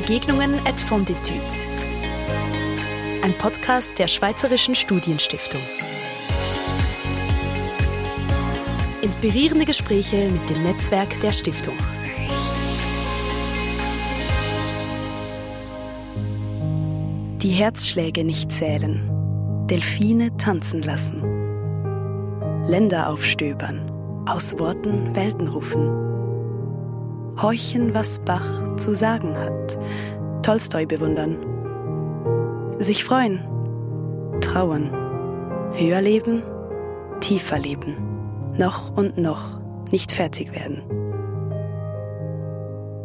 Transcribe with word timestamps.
Begegnungen 0.00 0.54
at 0.66 0.80
Fonditude. 0.80 1.40
Ein 3.22 3.36
Podcast 3.36 3.98
der 3.98 4.08
Schweizerischen 4.08 4.74
Studienstiftung. 4.74 5.60
Inspirierende 9.02 9.66
Gespräche 9.66 10.30
mit 10.30 10.48
dem 10.48 10.62
Netzwerk 10.62 11.20
der 11.20 11.32
Stiftung. 11.32 11.74
Die 17.42 17.50
Herzschläge 17.50 18.24
nicht 18.24 18.50
zählen. 18.50 19.66
Delfine 19.66 20.34
tanzen 20.38 20.80
lassen. 20.80 21.20
Länder 22.64 23.10
aufstöbern. 23.10 24.24
Aus 24.26 24.58
Worten 24.58 25.14
Welten 25.14 25.48
rufen 25.48 26.10
horchen, 27.42 27.94
was 27.94 28.18
Bach 28.20 28.59
zu 28.80 28.94
sagen 28.94 29.36
hat, 29.36 29.78
Tolstoi 30.42 30.86
bewundern, 30.86 31.36
sich 32.78 33.04
freuen, 33.04 33.40
trauern, 34.40 34.90
höher 35.74 36.00
leben, 36.00 36.42
tiefer 37.20 37.58
leben, 37.58 37.96
noch 38.56 38.96
und 38.96 39.18
noch. 39.18 39.60
Nicht 39.90 40.12
fertig 40.12 40.52
werden. 40.54 40.82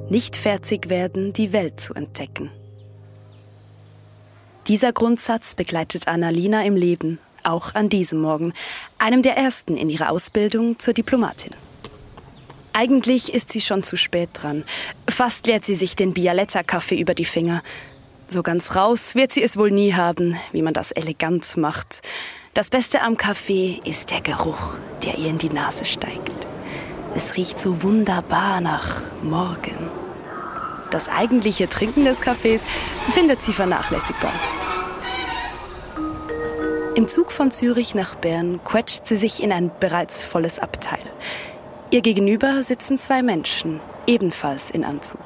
Nicht 0.08 0.36
fertig 0.36 0.90
werden, 0.90 1.34
die 1.34 1.52
Welt 1.52 1.80
zu 1.80 1.96
entdecken. 1.96 2.52
Dieser 4.68 4.94
Grundsatz 4.94 5.56
begleitet 5.56 6.08
Annalina 6.08 6.64
im 6.64 6.76
Leben, 6.76 7.20
auch 7.44 7.74
an 7.74 7.90
diesem 7.90 8.22
Morgen, 8.22 8.54
einem 9.00 9.24
der 9.24 9.36
ersten 9.36 9.76
in 9.76 9.90
ihrer 9.90 10.12
Ausbildung 10.12 10.78
zur 10.78 10.94
Diplomatin. 10.94 11.52
Eigentlich 12.78 13.34
ist 13.34 13.54
sie 13.54 13.62
schon 13.62 13.84
zu 13.84 13.96
spät 13.96 14.32
dran. 14.34 14.66
Fast 15.08 15.48
leert 15.48 15.64
sie 15.64 15.76
sich 15.76 15.96
den 15.96 16.14
Bialetta-Kaffee 16.14 17.00
über 17.00 17.14
die 17.14 17.24
Finger. 17.24 17.64
So 18.28 18.44
ganz 18.44 18.76
raus 18.76 19.16
wird 19.16 19.32
sie 19.32 19.44
es 19.44 19.56
wohl 19.56 19.72
nie 19.72 19.94
haben, 19.94 20.38
wie 20.52 20.62
man 20.62 20.74
das 20.74 20.92
elegant 20.92 21.56
macht. 21.56 22.02
Das 22.54 22.70
Beste 22.70 23.02
am 23.02 23.16
Kaffee 23.16 23.80
ist 23.86 24.12
der 24.12 24.20
Geruch, 24.20 24.74
der 25.06 25.18
ihr 25.18 25.30
in 25.30 25.38
die 25.38 25.48
Nase 25.48 25.86
steigt. 25.86 26.34
Es 27.16 27.38
riecht 27.38 27.62
so 27.62 27.82
wunderbar 27.82 28.60
nach 28.60 29.00
Morgen. 29.24 29.90
Das 30.92 31.08
eigentliche 31.08 31.70
Trinken 31.70 32.04
des 32.04 32.20
Kaffees 32.20 32.66
findet 33.14 33.42
sie 33.42 33.54
vernachlässigbar. 33.54 34.34
Im 36.96 37.08
Zug 37.08 37.32
von 37.32 37.52
Zürich 37.52 37.96
nach 37.96 38.16
Bern 38.16 38.60
quetscht 38.66 39.06
sie 39.06 39.16
sich 39.16 39.42
in 39.42 39.54
ein 39.54 39.72
bereits 39.80 40.26
volles 40.26 40.60
Abteil. 40.60 41.00
Ihr 41.92 42.02
gegenüber 42.02 42.64
sitzen 42.64 42.98
zwei 42.98 43.22
Menschen, 43.22 43.80
ebenfalls 44.08 44.72
in 44.72 44.84
Anzug. 44.84 45.22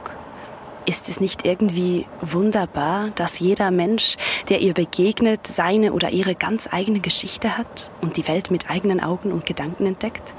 Ist 0.86 1.08
es 1.08 1.22
nicht 1.22 1.46
irgendwie 1.46 2.06
wunderbar, 2.22 3.12
dass 3.16 3.40
jeder 3.40 3.72
Mensch, 3.72 4.18
der 4.50 4.60
ihr 4.60 4.74
begegnet, 4.74 5.48
seine 5.48 5.94
oder 5.94 6.10
ihre 6.10 6.36
ganz 6.36 6.68
eigene 6.72 7.00
Geschichte 7.00 7.58
hat 7.58 7.90
und 8.02 8.18
die 8.18 8.28
Welt 8.28 8.52
mit 8.52 8.70
eigenen 8.70 9.00
Augen 9.00 9.32
und 9.32 9.46
Gedanken 9.46 9.86
entdeckt? 9.86 10.34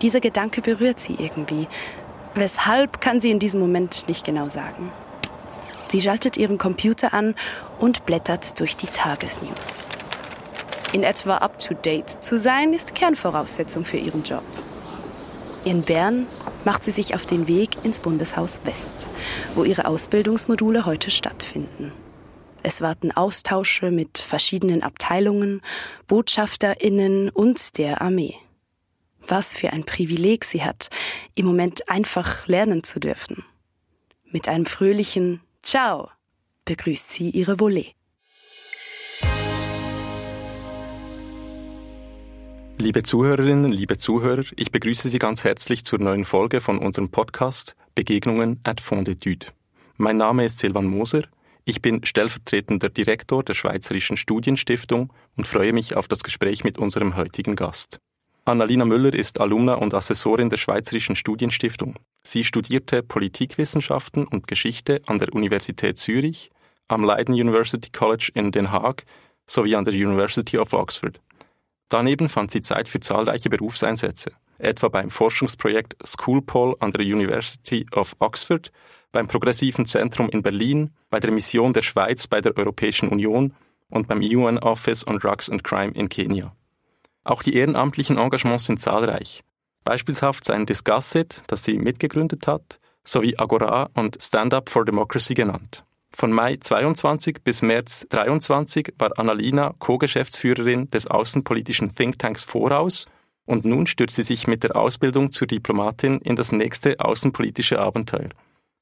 Dieser 0.00 0.20
Gedanke 0.20 0.62
berührt 0.62 1.00
sie 1.00 1.16
irgendwie. 1.18 1.68
Weshalb 2.34 3.02
kann 3.02 3.20
sie 3.20 3.30
in 3.30 3.38
diesem 3.38 3.60
Moment 3.60 4.08
nicht 4.08 4.24
genau 4.24 4.48
sagen. 4.48 4.90
Sie 5.88 6.00
schaltet 6.00 6.38
ihren 6.38 6.56
Computer 6.56 7.12
an 7.12 7.34
und 7.78 8.06
blättert 8.06 8.58
durch 8.58 8.76
die 8.76 8.86
Tagesnews. 8.86 9.84
In 10.92 11.02
etwa 11.02 11.36
up-to-date 11.36 12.22
zu 12.22 12.38
sein, 12.38 12.72
ist 12.72 12.94
Kernvoraussetzung 12.94 13.84
für 13.84 13.98
ihren 13.98 14.22
Job. 14.22 14.42
In 15.66 15.82
Bern 15.82 16.28
macht 16.64 16.84
sie 16.84 16.92
sich 16.92 17.16
auf 17.16 17.26
den 17.26 17.48
Weg 17.48 17.84
ins 17.84 17.98
Bundeshaus 17.98 18.60
West, 18.62 19.10
wo 19.56 19.64
ihre 19.64 19.86
Ausbildungsmodule 19.86 20.86
heute 20.86 21.10
stattfinden. 21.10 21.90
Es 22.62 22.82
warten 22.82 23.10
Austausche 23.10 23.90
mit 23.90 24.18
verschiedenen 24.18 24.84
Abteilungen, 24.84 25.60
Botschafterinnen 26.06 27.30
und 27.30 27.78
der 27.78 28.00
Armee. 28.00 28.36
Was 29.26 29.56
für 29.56 29.72
ein 29.72 29.82
Privileg 29.82 30.44
sie 30.44 30.62
hat, 30.62 30.88
im 31.34 31.46
Moment 31.46 31.88
einfach 31.88 32.46
lernen 32.46 32.84
zu 32.84 33.00
dürfen. 33.00 33.44
Mit 34.30 34.46
einem 34.46 34.66
fröhlichen 34.66 35.40
Ciao 35.64 36.10
begrüßt 36.64 37.10
sie 37.10 37.30
ihre 37.30 37.54
Volée. 37.54 37.95
Liebe 42.78 43.02
Zuhörerinnen, 43.02 43.72
liebe 43.72 43.96
Zuhörer, 43.96 44.44
ich 44.54 44.70
begrüße 44.70 45.08
Sie 45.08 45.18
ganz 45.18 45.44
herzlich 45.44 45.84
zur 45.84 45.98
neuen 45.98 46.26
Folge 46.26 46.60
von 46.60 46.78
unserem 46.78 47.08
Podcast 47.08 47.74
Begegnungen 47.94 48.60
at 48.64 48.82
Fond 48.82 49.08
d'études. 49.08 49.46
Mein 49.96 50.18
Name 50.18 50.44
ist 50.44 50.58
Silvan 50.58 50.86
Moser, 50.86 51.22
ich 51.64 51.80
bin 51.80 52.04
stellvertretender 52.04 52.90
Direktor 52.90 53.42
der 53.42 53.54
Schweizerischen 53.54 54.18
Studienstiftung 54.18 55.10
und 55.36 55.46
freue 55.46 55.72
mich 55.72 55.96
auf 55.96 56.06
das 56.06 56.22
Gespräch 56.22 56.64
mit 56.64 56.76
unserem 56.76 57.16
heutigen 57.16 57.56
Gast. 57.56 57.98
Annalina 58.44 58.84
Müller 58.84 59.14
ist 59.14 59.40
Alumna 59.40 59.74
und 59.74 59.94
Assessorin 59.94 60.50
der 60.50 60.58
Schweizerischen 60.58 61.16
Studienstiftung. 61.16 61.96
Sie 62.22 62.44
studierte 62.44 63.02
Politikwissenschaften 63.02 64.26
und 64.26 64.46
Geschichte 64.46 65.00
an 65.06 65.18
der 65.18 65.32
Universität 65.32 65.96
Zürich, 65.96 66.50
am 66.88 67.04
Leiden 67.04 67.34
University 67.34 67.90
College 67.90 68.30
in 68.34 68.52
Den 68.52 68.70
Haag 68.70 69.04
sowie 69.46 69.74
an 69.74 69.84
der 69.84 69.94
University 69.94 70.58
of 70.58 70.72
Oxford. 70.74 71.20
Daneben 71.88 72.28
fand 72.28 72.50
sie 72.50 72.62
Zeit 72.62 72.88
für 72.88 73.00
zahlreiche 73.00 73.48
Berufseinsätze, 73.48 74.32
etwa 74.58 74.88
beim 74.88 75.10
Forschungsprojekt 75.10 75.96
Schoolpoll 76.04 76.76
an 76.80 76.92
der 76.92 77.04
University 77.04 77.86
of 77.94 78.16
Oxford, 78.18 78.72
beim 79.12 79.28
Progressiven 79.28 79.86
Zentrum 79.86 80.28
in 80.28 80.42
Berlin, 80.42 80.90
bei 81.10 81.20
der 81.20 81.30
Mission 81.30 81.72
der 81.72 81.82
Schweiz 81.82 82.26
bei 82.26 82.40
der 82.40 82.56
Europäischen 82.56 83.08
Union 83.08 83.54
und 83.88 84.08
beim 84.08 84.20
UN 84.20 84.58
Office 84.58 85.06
on 85.06 85.18
Drugs 85.18 85.48
and 85.48 85.64
Crime 85.64 85.92
in 85.92 86.08
Kenia. 86.08 86.54
Auch 87.24 87.42
die 87.42 87.54
ehrenamtlichen 87.54 88.18
Engagements 88.18 88.66
sind 88.66 88.80
zahlreich. 88.80 89.42
Beispielshaft 89.84 90.44
sein 90.44 90.66
Disgussit, 90.66 91.42
das 91.46 91.64
sie 91.64 91.78
mitgegründet 91.78 92.46
hat, 92.46 92.80
sowie 93.04 93.38
Agora 93.38 93.88
und 93.94 94.20
Stand 94.20 94.52
Up 94.52 94.68
for 94.68 94.84
Democracy 94.84 95.34
genannt. 95.34 95.85
Von 96.18 96.32
Mai 96.32 96.56
22 96.56 97.44
bis 97.44 97.60
März 97.60 98.06
23 98.08 98.94
war 98.98 99.18
Annalina 99.18 99.74
Co-Geschäftsführerin 99.78 100.90
des 100.90 101.06
außenpolitischen 101.06 101.94
Thinktanks 101.94 102.42
Voraus 102.42 103.04
und 103.44 103.66
nun 103.66 103.86
stürzt 103.86 104.14
sie 104.14 104.22
sich 104.22 104.46
mit 104.46 104.62
der 104.62 104.76
Ausbildung 104.76 105.30
zur 105.30 105.46
Diplomatin 105.46 106.18
in 106.22 106.34
das 106.34 106.52
nächste 106.52 107.00
außenpolitische 107.00 107.78
Abenteuer. 107.78 108.30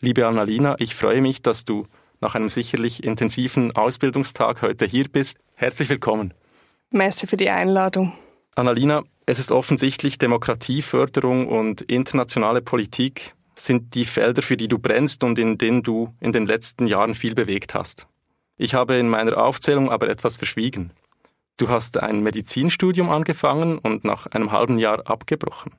Liebe 0.01 0.29
Annalina, 0.29 0.77
ich 0.79 0.95
freue 0.95 1.21
mich, 1.21 1.43
dass 1.43 1.65
du 1.65 1.89
nach 2.21 2.37
einem 2.37 2.49
sicherlich 2.49 3.03
intensiven 3.03 3.75
Ausbildungstag 3.75 4.63
heute 4.63 4.87
hier 4.87 5.09
bist. 5.09 5.39
Herzlich 5.55 5.89
willkommen. 5.89 6.35
Merci 6.93 7.27
für 7.27 7.37
die 7.37 7.51
Einladung. 7.51 8.13
Annalina, 8.55 9.03
es 9.27 9.41
ist 9.41 9.51
offensichtlich 9.51 10.19
Demokratieförderung 10.19 11.49
und 11.49 11.83
internationale 11.83 12.63
Politik 12.63 13.35
sind 13.55 13.95
die 13.95 14.05
Felder, 14.05 14.43
für 14.43 14.57
die 14.57 14.69
du 14.69 14.79
brennst 14.79 15.25
und 15.25 15.39
in 15.39 15.59
denen 15.59 15.83
du 15.83 16.15
in 16.21 16.33
den 16.33 16.47
letzten 16.47 16.87
Jahren 16.87 17.15
viel 17.15 17.35
bewegt 17.35 17.75
hast. 17.75 18.07
Ich 18.57 18.75
habe 18.75 18.95
in 18.97 19.09
meiner 19.09 19.39
Aufzählung 19.39 19.91
aber 19.91 20.09
etwas 20.09 20.37
verschwiegen. 20.37 20.93
Du 21.57 21.69
hast 21.69 22.03
ein 22.03 22.23
Medizinstudium 22.23 23.11
angefangen 23.11 23.79
und 23.79 24.05
nach 24.05 24.27
einem 24.27 24.53
halben 24.53 24.79
Jahr 24.79 25.09
abgebrochen. 25.09 25.73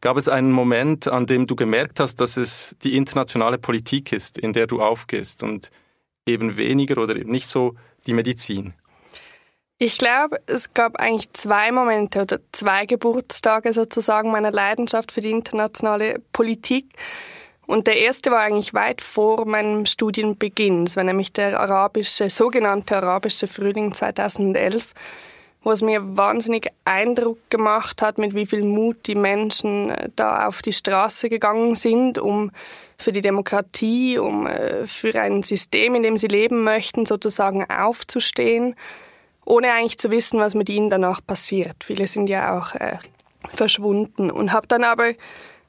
Gab 0.00 0.16
es 0.16 0.28
einen 0.28 0.52
Moment, 0.52 1.08
an 1.08 1.26
dem 1.26 1.46
du 1.46 1.56
gemerkt 1.56 2.00
hast, 2.00 2.16
dass 2.20 2.36
es 2.36 2.76
die 2.82 2.96
internationale 2.96 3.58
Politik 3.58 4.12
ist, 4.12 4.38
in 4.38 4.52
der 4.52 4.66
du 4.66 4.82
aufgehst 4.82 5.42
und 5.42 5.70
eben 6.26 6.56
weniger 6.56 7.00
oder 7.00 7.16
eben 7.16 7.30
nicht 7.30 7.48
so 7.48 7.76
die 8.06 8.12
Medizin? 8.12 8.74
Ich 9.78 9.98
glaube, 9.98 10.40
es 10.46 10.72
gab 10.72 11.00
eigentlich 11.00 11.32
zwei 11.32 11.72
Momente 11.72 12.22
oder 12.22 12.38
zwei 12.52 12.86
Geburtstage 12.86 13.72
sozusagen 13.72 14.30
meiner 14.30 14.52
Leidenschaft 14.52 15.10
für 15.10 15.20
die 15.20 15.32
internationale 15.32 16.20
Politik. 16.32 16.86
Und 17.66 17.88
der 17.88 17.98
erste 17.98 18.30
war 18.30 18.40
eigentlich 18.40 18.72
weit 18.72 19.00
vor 19.00 19.46
meinem 19.46 19.84
Studienbeginn. 19.86 20.84
Es 20.84 20.96
war 20.96 21.02
nämlich 21.02 21.32
der 21.32 21.58
arabische, 21.58 22.30
sogenannte 22.30 22.98
arabische 22.98 23.48
Frühling 23.48 23.92
2011, 23.92 24.92
wo 25.62 25.72
es 25.72 25.82
mir 25.82 26.16
wahnsinnig 26.16 26.68
Eindruck 26.84 27.38
gemacht 27.50 28.00
hat, 28.00 28.18
mit 28.18 28.32
wie 28.36 28.46
viel 28.46 28.62
Mut 28.62 29.08
die 29.08 29.16
Menschen 29.16 29.90
äh, 29.90 30.08
da 30.14 30.46
auf 30.46 30.62
die 30.62 30.74
Straße 30.74 31.28
gegangen 31.28 31.74
sind, 31.74 32.18
um 32.18 32.52
für 32.96 33.10
die 33.10 33.22
Demokratie, 33.22 34.18
um 34.18 34.46
äh, 34.46 34.86
für 34.86 35.20
ein 35.20 35.42
System, 35.42 35.96
in 35.96 36.02
dem 36.04 36.16
sie 36.16 36.28
leben 36.28 36.62
möchten, 36.62 37.06
sozusagen 37.06 37.68
aufzustehen 37.68 38.76
ohne 39.44 39.72
eigentlich 39.72 39.98
zu 39.98 40.10
wissen, 40.10 40.40
was 40.40 40.54
mit 40.54 40.68
ihnen 40.68 40.90
danach 40.90 41.20
passiert. 41.24 41.84
Viele 41.84 42.06
sind 42.06 42.28
ja 42.28 42.58
auch 42.58 42.74
äh, 42.74 42.98
verschwunden 43.52 44.30
und 44.30 44.52
habe 44.52 44.66
dann 44.66 44.84
aber 44.84 45.12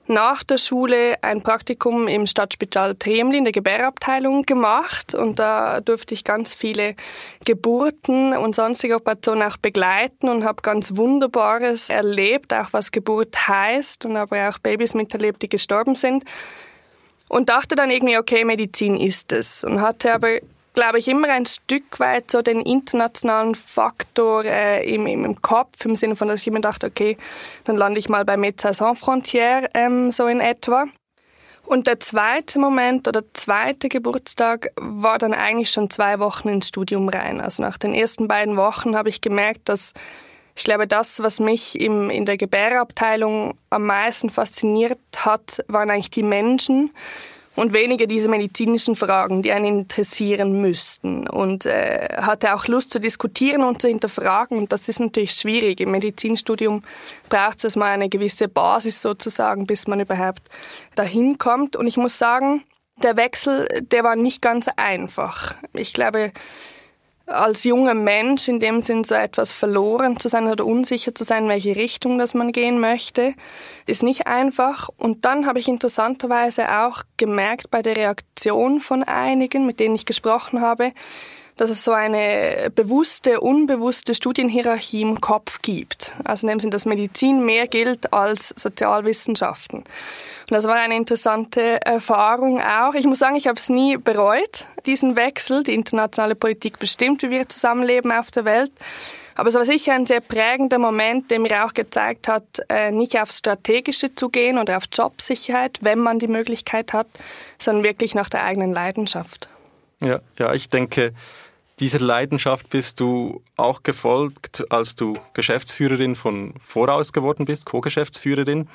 nach 0.08 0.44
der 0.44 0.60
Schule 0.60 1.16
ein 1.24 1.42
Praktikum 1.42 2.08
im 2.08 2.28
Stadtspital 2.28 2.96
Tremli 2.96 3.40
in 3.40 3.44
der 3.44 3.54
Gebärabteilung 3.54 4.44
gemacht 4.44 5.16
und 5.16 5.40
da 5.40 5.82
durfte 5.82 6.14
ich 6.14 6.24
ganz 6.24 6.54
viele 6.54 6.96
Geburten 7.44 8.38
und 8.38 8.54
sonstige 8.54 8.96
Operationen 8.96 9.42
auch 9.42 9.58
begleiten 9.58 10.30
und 10.30 10.44
habe 10.44 10.62
ganz 10.62 10.96
Wunderbares 10.96 11.90
erlebt, 11.90 12.54
auch 12.54 12.72
was 12.72 12.92
Geburt 12.92 13.48
heißt 13.48 14.06
und 14.06 14.18
habe 14.18 14.48
auch 14.48 14.60
Babys 14.60 14.94
miterlebt, 14.94 15.42
die 15.42 15.50
gestorben 15.50 15.96
sind. 15.96 16.24
und 17.28 17.50
dachte 17.50 17.76
dann 17.76 17.90
irgendwie, 17.90 18.18
okay, 18.18 18.46
Medizin 18.46 18.98
ist 18.98 19.32
es. 19.32 19.64
Und 19.64 19.82
hatte 19.82 20.14
aber, 20.14 20.38
glaube 20.76 21.00
ich, 21.00 21.08
immer 21.08 21.30
ein 21.30 21.46
Stück 21.46 22.00
weit 22.00 22.30
so 22.30 22.42
den 22.42 22.62
internationalen 22.62 23.56
Faktor 23.56 24.46
äh, 24.46 24.88
im, 24.94 25.08
im, 25.08 25.42
Kopf, 25.42 25.84
im 25.86 25.96
Sinne 25.96 26.16
von, 26.16 26.28
dass 26.28 26.42
ich 26.42 26.48
immer 26.48 26.60
dachte, 26.60 26.88
okay, 26.88 27.18
dann 27.64 27.78
lande 27.78 27.98
ich 27.98 28.10
mal 28.10 28.26
bei 28.26 28.36
Médecins 28.36 28.76
Sans 28.76 29.00
Frontières, 29.00 29.68
ähm, 29.74 30.12
so 30.12 30.28
in 30.28 30.42
etwa. 30.42 30.86
Und 31.66 31.88
der 31.88 32.00
zweite 32.00 32.60
Moment 32.60 33.08
oder 33.08 33.24
zweite 33.34 33.90
Geburtstag 33.90 34.70
war 34.76 35.18
dann 35.18 35.34
eigentlich 35.34 35.72
schon 35.72 35.90
zwei 35.90 36.20
Wochen 36.20 36.48
ins 36.50 36.68
Studium 36.68 37.10
rein. 37.10 37.42
Also 37.42 37.64
nach 37.64 37.80
den 37.80 37.96
ersten 37.96 38.28
beiden 38.28 38.56
Wochen 38.56 38.96
habe 38.96 39.10
ich 39.10 39.22
gemerkt, 39.22 39.68
dass 39.70 39.94
ich 40.58 40.64
glaube, 40.64 40.88
das, 40.88 41.22
was 41.22 41.42
mich 41.42 41.80
im, 41.80 42.10
in 42.10 42.26
der 42.26 42.38
Gebärabteilung 42.38 43.58
am 43.70 43.84
meisten 43.84 44.30
fasziniert 44.30 45.00
hat, 45.18 45.66
waren 45.68 45.90
eigentlich 45.90 46.12
die 46.12 46.24
Menschen 46.24 46.92
und 47.56 47.74
weniger 47.74 48.06
diese 48.06 48.28
medizinischen 48.28 48.96
Fragen, 48.96 49.42
die 49.42 49.52
einen 49.52 49.80
interessieren 49.80 50.62
müssten. 50.62 51.28
Und 51.28 51.66
äh, 51.66 52.10
hatte 52.18 52.54
auch 52.54 52.68
Lust 52.68 52.92
zu 52.92 53.00
diskutieren 53.00 53.64
und 53.64 53.82
zu 53.82 53.88
hinterfragen. 53.88 54.58
Und 54.58 54.72
das 54.72 54.90
ist 54.90 55.00
natürlich 55.00 55.32
schwierig. 55.32 55.80
Im 55.80 55.92
Medizinstudium 55.92 56.84
braucht 57.30 57.64
es 57.64 57.76
mal 57.76 57.92
eine 57.92 58.10
gewisse 58.10 58.48
Basis 58.48 59.02
sozusagen, 59.02 59.66
bis 59.66 59.88
man 59.88 60.00
überhaupt 60.00 60.44
dahin 60.96 61.38
kommt. 61.38 61.76
Und 61.76 61.88
ich 61.88 61.98
muss 61.98 62.18
sagen, 62.18 62.64
der 63.02 63.18
Wechsel, 63.18 63.68
der 63.82 64.04
war 64.04 64.16
nicht 64.16 64.42
ganz 64.42 64.68
einfach. 64.76 65.56
Ich 65.74 65.94
glaube, 65.94 66.32
als 67.28 67.64
junger 67.64 67.96
Mensch 67.96 68.48
in 68.48 68.60
dem 68.60 68.82
Sinn 68.82 69.04
so 69.04 69.16
etwas 69.16 69.52
verloren 69.52 70.20
zu 70.20 70.30
sein 70.30 70.48
oder 70.48 70.66
unsicher 70.66 71.16
zu 71.16 71.24
sein, 71.24 71.48
welche 71.48 71.76
Richtung 71.76 72.20
das 72.20 72.34
man 72.34 72.52
gehen 72.52 72.80
möchte, 72.80 73.34
ist 73.88 74.04
nicht 74.04 74.28
einfach. 74.28 74.90
Und 74.98 75.26
dann 75.26 75.48
habe 75.48 75.60
ich 75.60 75.68
interessanterweise 75.68 76.70
auch 76.84 77.04
gemerkt 77.18 77.72
bei 77.72 77.82
der 77.82 77.98
Reaktion 77.98 78.80
von 78.80 79.04
einigen, 79.04 79.66
mit 79.66 79.80
denen 79.80 79.96
ich 79.96 80.06
gesprochen 80.06 80.62
habe, 80.62 80.92
dass 81.58 81.70
es 81.70 81.84
so 81.84 81.94
eine 81.94 82.70
bewusste, 82.76 83.40
unbewusste 83.40 84.14
Studienhierarchie 84.14 85.02
im 85.02 85.22
Kopf 85.22 85.62
gibt. 85.62 86.16
Also 86.26 86.46
in 86.46 86.52
dem 86.52 86.60
Sinne, 86.60 86.72
dass 86.72 86.86
Medizin 86.86 87.46
mehr 87.46 87.68
gilt 87.68 88.14
als 88.14 88.50
Sozialwissenschaften. 88.50 89.84
Und 90.48 90.52
das 90.52 90.66
war 90.66 90.76
eine 90.76 90.96
interessante 90.96 91.84
Erfahrung 91.84 92.62
auch. 92.62 92.94
Ich 92.94 93.06
muss 93.06 93.18
sagen, 93.18 93.36
ich 93.36 93.48
habe 93.48 93.58
es 93.58 93.70
nie 93.70 93.98
bereut, 93.98 94.66
diesen 94.86 95.16
Wechsel. 95.16 95.64
Die 95.64 95.74
internationale 95.74 96.36
Politik 96.36 96.78
bestimmt, 96.78 97.24
wie 97.24 97.32
wir 97.32 97.50
zusammenleben 97.50 98.12
auf 98.12 98.30
der 98.30 98.46
Welt. 98.46 98.72
Aber 99.34 99.50
es 99.50 99.56
war 99.56 99.66
sicher 99.66 99.94
ein 99.94 100.06
sehr 100.06 100.22
prägender 100.22 100.78
Moment, 100.78 101.32
der 101.32 101.40
mir 101.40 101.66
auch 101.66 101.74
gezeigt 101.74 102.28
hat, 102.28 102.62
äh, 102.70 102.92
nicht 102.92 103.20
aufs 103.20 103.40
Strategische 103.40 104.14
zu 104.14 104.30
gehen 104.30 104.60
oder 104.60 104.78
auf 104.78 104.84
Jobsicherheit, 104.92 105.80
wenn 105.82 106.00
man 106.00 106.20
die 106.20 106.28
Möglichkeit 106.28 106.94
hat, 106.94 107.08
sondern 107.58 107.84
wirklich 107.84 108.14
nach 108.14 108.30
der 108.30 108.44
eigenen 108.44 108.72
Leidenschaft. 108.72 109.50
Ja, 110.00 110.22
ja, 110.38 110.54
ich 110.54 110.70
denke, 110.70 111.14
dieser 111.80 112.00
Leidenschaft 112.00 112.70
bist 112.70 113.00
du 113.02 113.42
auch 113.58 113.84
gefolgt, 113.84 114.64
als 114.72 114.96
du 114.96 115.18
Geschäftsführerin 115.34 116.16
von 116.16 116.54
Voraus 116.64 117.12
geworden 117.12 117.46
bist, 117.46 117.66
Co-Geschäftsführerin. 117.66 118.70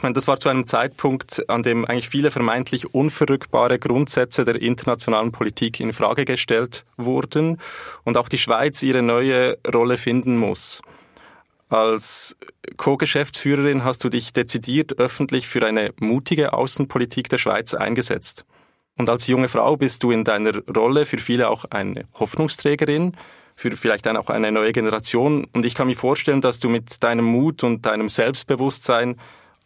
Ich 0.00 0.02
meine, 0.02 0.14
das 0.14 0.28
war 0.28 0.40
zu 0.40 0.48
einem 0.48 0.64
Zeitpunkt, 0.64 1.46
an 1.50 1.62
dem 1.62 1.84
eigentlich 1.84 2.08
viele 2.08 2.30
vermeintlich 2.30 2.94
unverrückbare 2.94 3.78
Grundsätze 3.78 4.46
der 4.46 4.54
internationalen 4.54 5.30
Politik 5.30 5.78
in 5.78 5.92
Frage 5.92 6.24
gestellt 6.24 6.86
wurden 6.96 7.58
und 8.04 8.16
auch 8.16 8.30
die 8.30 8.38
Schweiz 8.38 8.82
ihre 8.82 9.02
neue 9.02 9.58
Rolle 9.70 9.98
finden 9.98 10.38
muss. 10.38 10.80
Als 11.68 12.34
Co-Geschäftsführerin 12.78 13.84
hast 13.84 14.02
du 14.02 14.08
dich 14.08 14.32
dezidiert 14.32 14.98
öffentlich 14.98 15.46
für 15.46 15.66
eine 15.66 15.92
mutige 16.00 16.54
Außenpolitik 16.54 17.28
der 17.28 17.36
Schweiz 17.36 17.74
eingesetzt. 17.74 18.46
Und 18.96 19.10
als 19.10 19.26
junge 19.26 19.48
Frau 19.50 19.76
bist 19.76 20.02
du 20.02 20.12
in 20.12 20.24
deiner 20.24 20.64
Rolle 20.74 21.04
für 21.04 21.18
viele 21.18 21.50
auch 21.50 21.66
eine 21.66 22.06
Hoffnungsträgerin, 22.18 23.18
für 23.54 23.70
vielleicht 23.72 24.08
auch 24.08 24.30
eine 24.30 24.50
neue 24.50 24.72
Generation. 24.72 25.46
Und 25.52 25.66
ich 25.66 25.74
kann 25.74 25.88
mir 25.88 25.94
vorstellen, 25.94 26.40
dass 26.40 26.58
du 26.58 26.70
mit 26.70 27.02
deinem 27.02 27.26
Mut 27.26 27.64
und 27.64 27.84
deinem 27.84 28.08
Selbstbewusstsein 28.08 29.16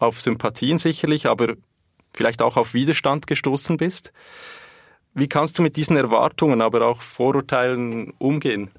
auf 0.05 0.21
Sympathien 0.21 0.79
sicherlich, 0.79 1.27
aber 1.27 1.55
vielleicht 2.13 2.43
auch 2.43 2.57
auf 2.57 2.75
Widerstand 2.75 3.27
gestoßen 3.27 3.77
bist. 3.77 4.13
Wie 5.15 5.29
kannst 5.29 5.59
du 5.59 5.63
mit 5.63 5.77
diesen 5.77 5.97
Erwartungen, 5.97 6.61
aber 6.61 6.87
auch 6.87 7.01
Vorurteilen 7.01 8.13
umgehen? 8.19 8.71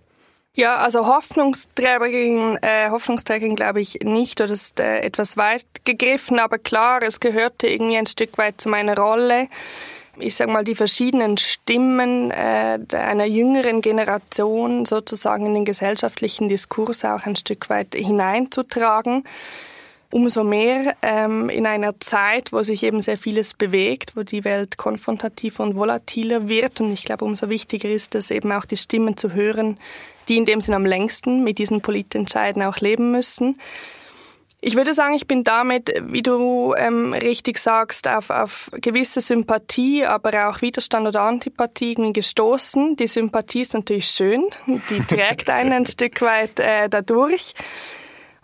Ja, 0.53 0.77
also 0.77 1.05
Hoffnungsträgerin, 1.05 2.57
äh, 2.61 2.89
Hoffnungsträgerin 2.89 3.55
glaube 3.55 3.81
ich 3.81 3.99
nicht, 4.03 4.39
oder 4.39 4.53
ist 4.53 4.79
äh, 4.79 4.99
etwas 4.99 5.35
weit 5.35 5.65
gegriffen, 5.83 6.39
aber 6.39 6.57
klar, 6.57 7.01
es 7.03 7.19
gehörte 7.19 7.67
irgendwie 7.67 7.97
ein 7.97 8.05
Stück 8.05 8.37
weit 8.37 8.61
zu 8.61 8.69
meiner 8.69 8.97
Rolle 8.97 9.49
ich 10.19 10.35
sage 10.35 10.51
mal, 10.51 10.63
die 10.63 10.75
verschiedenen 10.75 11.37
Stimmen 11.37 12.31
äh, 12.31 12.79
einer 12.91 13.25
jüngeren 13.25 13.81
Generation 13.81 14.85
sozusagen 14.85 15.45
in 15.45 15.53
den 15.53 15.65
gesellschaftlichen 15.65 16.49
Diskurs 16.49 17.03
auch 17.05 17.25
ein 17.25 17.35
Stück 17.35 17.69
weit 17.69 17.95
hineinzutragen. 17.95 19.23
Umso 20.11 20.43
mehr 20.43 20.95
ähm, 21.01 21.49
in 21.49 21.65
einer 21.65 21.99
Zeit, 21.99 22.53
wo 22.53 22.63
sich 22.63 22.83
eben 22.83 23.01
sehr 23.01 23.17
vieles 23.17 23.53
bewegt, 23.53 24.15
wo 24.15 24.23
die 24.23 24.43
Welt 24.43 24.77
konfrontativer 24.77 25.63
und 25.63 25.75
volatiler 25.75 26.47
wird. 26.47 26.79
Und 26.79 26.93
ich 26.93 27.03
glaube, 27.03 27.25
umso 27.25 27.49
wichtiger 27.49 27.89
ist 27.89 28.15
es 28.15 28.31
eben 28.31 28.51
auch 28.51 28.65
die 28.65 28.77
Stimmen 28.77 29.17
zu 29.17 29.33
hören, 29.33 29.77
die 30.27 30.37
in 30.37 30.45
dem 30.45 30.61
Sinn 30.61 30.73
am 30.73 30.85
längsten 30.85 31.43
mit 31.43 31.57
diesen 31.57 31.81
Politentscheiden 31.81 32.63
auch 32.63 32.77
leben 32.77 33.11
müssen. 33.11 33.59
Ich 34.67 34.75
würde 34.75 34.95
sagen, 34.95 35.13
ich 35.13 35.27
bin 35.27 35.43
damit, 35.43 35.93
wie 36.07 36.23
du 36.23 36.73
ähm, 36.75 37.13
richtig 37.13 37.59
sagst, 37.59 38.07
auf, 38.07 38.31
auf 38.31 38.71
gewisse 38.81 39.21
Sympathie, 39.21 40.05
aber 40.05 40.49
auch 40.49 40.63
Widerstand 40.63 41.07
oder 41.07 41.21
Antipathie 41.21 41.93
gestoßen. 41.93 42.95
Die 42.95 43.07
Sympathie 43.07 43.61
ist 43.61 43.75
natürlich 43.75 44.07
schön, 44.07 44.43
die 44.65 45.01
trägt 45.01 45.51
einen 45.51 45.71
ein 45.71 45.85
Stück 45.85 46.19
weit 46.21 46.59
äh, 46.59 46.89
dadurch. 46.89 47.53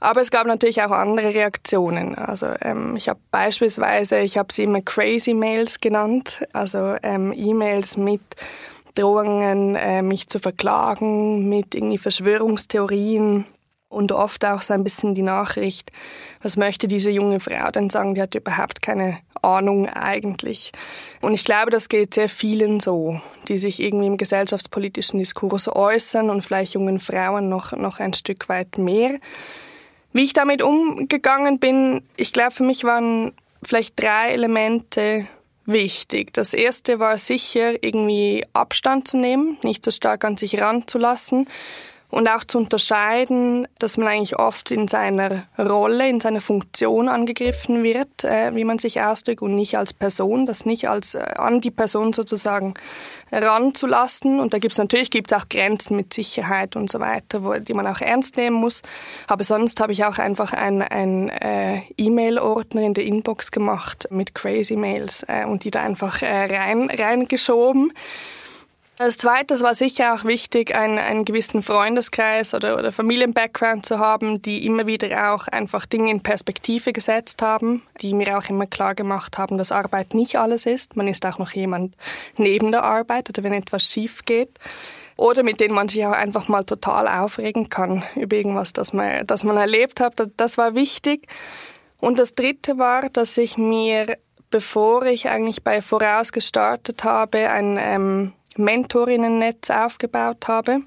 Aber 0.01 0.19
es 0.19 0.31
gab 0.31 0.47
natürlich 0.47 0.81
auch 0.81 0.91
andere 0.91 1.33
Reaktionen. 1.33 2.15
Also 2.15 2.47
ähm, 2.61 2.95
ich 2.97 3.07
habe 3.07 3.19
beispielsweise, 3.31 4.19
ich 4.19 4.37
habe 4.37 4.51
sie 4.51 4.63
immer 4.63 4.81
Crazy 4.81 5.33
Mails 5.33 5.79
genannt, 5.79 6.45
also 6.51 6.95
ähm, 7.03 7.31
E-Mails 7.33 7.95
mit 7.95 8.21
Drohungen, 8.95 9.75
äh, 9.75 10.01
mich 10.01 10.27
zu 10.27 10.39
verklagen, 10.39 11.47
mit 11.47 11.75
irgendwie 11.75 11.97
Verschwörungstheorien, 11.97 13.45
und 13.91 14.13
oft 14.13 14.45
auch 14.45 14.61
so 14.61 14.73
ein 14.73 14.83
bisschen 14.83 15.15
die 15.15 15.21
Nachricht, 15.21 15.91
was 16.41 16.57
möchte 16.57 16.87
diese 16.87 17.11
junge 17.11 17.39
Frau 17.39 17.69
denn 17.71 17.89
sagen, 17.89 18.15
die 18.15 18.21
hat 18.21 18.33
überhaupt 18.33 18.81
keine 18.81 19.17
Ahnung 19.41 19.89
eigentlich. 19.89 20.71
Und 21.21 21.33
ich 21.33 21.43
glaube, 21.43 21.71
das 21.71 21.89
geht 21.89 22.13
sehr 22.13 22.29
vielen 22.29 22.79
so, 22.79 23.19
die 23.49 23.59
sich 23.59 23.81
irgendwie 23.81 24.07
im 24.07 24.17
gesellschaftspolitischen 24.17 25.19
Diskurs 25.19 25.67
äußern 25.67 26.29
und 26.29 26.41
vielleicht 26.41 26.73
jungen 26.73 26.99
Frauen 26.99 27.49
noch, 27.49 27.73
noch 27.73 27.99
ein 27.99 28.13
Stück 28.13 28.47
weit 28.47 28.77
mehr. 28.77 29.19
Wie 30.13 30.23
ich 30.23 30.33
damit 30.33 30.61
umgegangen 30.61 31.59
bin, 31.59 32.03
ich 32.17 32.33
glaube, 32.33 32.51
für 32.51 32.63
mich 32.63 32.83
waren 32.83 33.33
vielleicht 33.63 34.01
drei 34.01 34.31
Elemente 34.31 35.27
wichtig. 35.65 36.33
Das 36.33 36.53
erste 36.53 36.99
war 36.99 37.17
sicher, 37.17 37.83
irgendwie 37.83 38.45
Abstand 38.53 39.07
zu 39.07 39.17
nehmen, 39.17 39.57
nicht 39.63 39.85
so 39.85 39.91
stark 39.91 40.25
an 40.25 40.37
sich 40.37 40.59
ranzulassen 40.59 41.47
und 42.11 42.27
auch 42.27 42.43
zu 42.43 42.57
unterscheiden, 42.57 43.67
dass 43.79 43.97
man 43.97 44.07
eigentlich 44.09 44.37
oft 44.37 44.69
in 44.69 44.87
seiner 44.87 45.45
Rolle, 45.57 46.07
in 46.07 46.19
seiner 46.19 46.41
Funktion 46.41 47.07
angegriffen 47.07 47.83
wird, 47.83 48.23
äh, 48.23 48.53
wie 48.53 48.65
man 48.65 48.77
sich 48.79 49.01
ausdrückt 49.01 49.41
und 49.41 49.55
nicht 49.55 49.77
als 49.77 49.93
Person, 49.93 50.45
das 50.45 50.65
nicht 50.65 50.89
als 50.89 51.15
äh, 51.15 51.19
an 51.37 51.61
die 51.61 51.71
Person 51.71 52.11
sozusagen 52.13 52.73
ranzulassen. 53.31 54.41
Und 54.41 54.53
da 54.53 54.59
gibt 54.59 54.73
es 54.73 54.77
natürlich 54.77 55.09
gibt's 55.09 55.31
auch 55.31 55.47
Grenzen 55.49 55.95
mit 55.95 56.13
Sicherheit 56.13 56.75
und 56.75 56.91
so 56.91 56.99
weiter, 56.99 57.43
wo, 57.43 57.53
die 57.53 57.73
man 57.73 57.87
auch 57.87 58.01
ernst 58.01 58.35
nehmen 58.35 58.57
muss. 58.57 58.81
Aber 59.27 59.45
sonst 59.45 59.79
habe 59.79 59.93
ich 59.93 60.03
auch 60.03 60.17
einfach 60.17 60.51
ein, 60.51 60.81
ein 60.81 61.29
äh, 61.29 61.81
E-Mail-Ordner 61.97 62.81
in 62.81 62.93
der 62.93 63.05
Inbox 63.05 63.51
gemacht 63.51 64.07
mit 64.11 64.35
Crazy 64.35 64.75
Mails 64.75 65.23
äh, 65.29 65.45
und 65.45 65.63
die 65.63 65.71
da 65.71 65.81
einfach 65.81 66.21
äh, 66.21 66.53
rein 66.53 66.89
reingeschoben. 66.89 67.93
Als 69.01 69.17
zweites 69.17 69.63
war 69.63 69.73
sicher 69.73 70.13
auch 70.13 70.25
wichtig, 70.25 70.75
einen, 70.75 70.99
einen 70.99 71.25
gewissen 71.25 71.63
Freundeskreis 71.63 72.53
oder, 72.53 72.77
oder 72.77 72.91
Familienbackground 72.91 73.83
zu 73.83 73.97
haben, 73.97 74.43
die 74.43 74.63
immer 74.63 74.85
wieder 74.85 75.33
auch 75.33 75.47
einfach 75.47 75.87
Dinge 75.87 76.11
in 76.11 76.21
Perspektive 76.21 76.93
gesetzt 76.93 77.41
haben, 77.41 77.81
die 78.01 78.13
mir 78.13 78.37
auch 78.37 78.47
immer 78.47 78.67
klar 78.67 78.93
gemacht 78.93 79.39
haben, 79.39 79.57
dass 79.57 79.71
Arbeit 79.71 80.13
nicht 80.13 80.35
alles 80.35 80.67
ist. 80.67 80.97
Man 80.97 81.07
ist 81.07 81.25
auch 81.25 81.39
noch 81.39 81.49
jemand 81.53 81.95
neben 82.37 82.71
der 82.71 82.83
Arbeit 82.83 83.27
oder 83.27 83.41
wenn 83.41 83.53
etwas 83.53 83.89
schief 83.89 84.23
geht. 84.25 84.59
Oder 85.17 85.41
mit 85.41 85.61
denen 85.61 85.73
man 85.73 85.87
sich 85.87 86.05
auch 86.05 86.11
einfach 86.11 86.47
mal 86.47 86.63
total 86.63 87.07
aufregen 87.07 87.69
kann 87.69 88.03
über 88.15 88.35
irgendwas, 88.35 88.71
das 88.71 88.93
man, 88.93 89.25
das 89.25 89.43
man 89.43 89.57
erlebt 89.57 89.99
hat. 89.99 90.21
Das 90.37 90.59
war 90.59 90.75
wichtig. 90.75 91.25
Und 91.99 92.19
das 92.19 92.33
dritte 92.33 92.77
war, 92.77 93.09
dass 93.09 93.35
ich 93.39 93.57
mir, 93.57 94.15
bevor 94.51 95.07
ich 95.07 95.27
eigentlich 95.27 95.63
bei 95.63 95.81
Voraus 95.81 96.31
gestartet 96.31 97.03
habe, 97.03 97.49
ein 97.49 97.79
ähm, 97.81 98.33
Mentorinnennetz 98.57 99.69
aufgebaut 99.69 100.47
habe. 100.47 100.81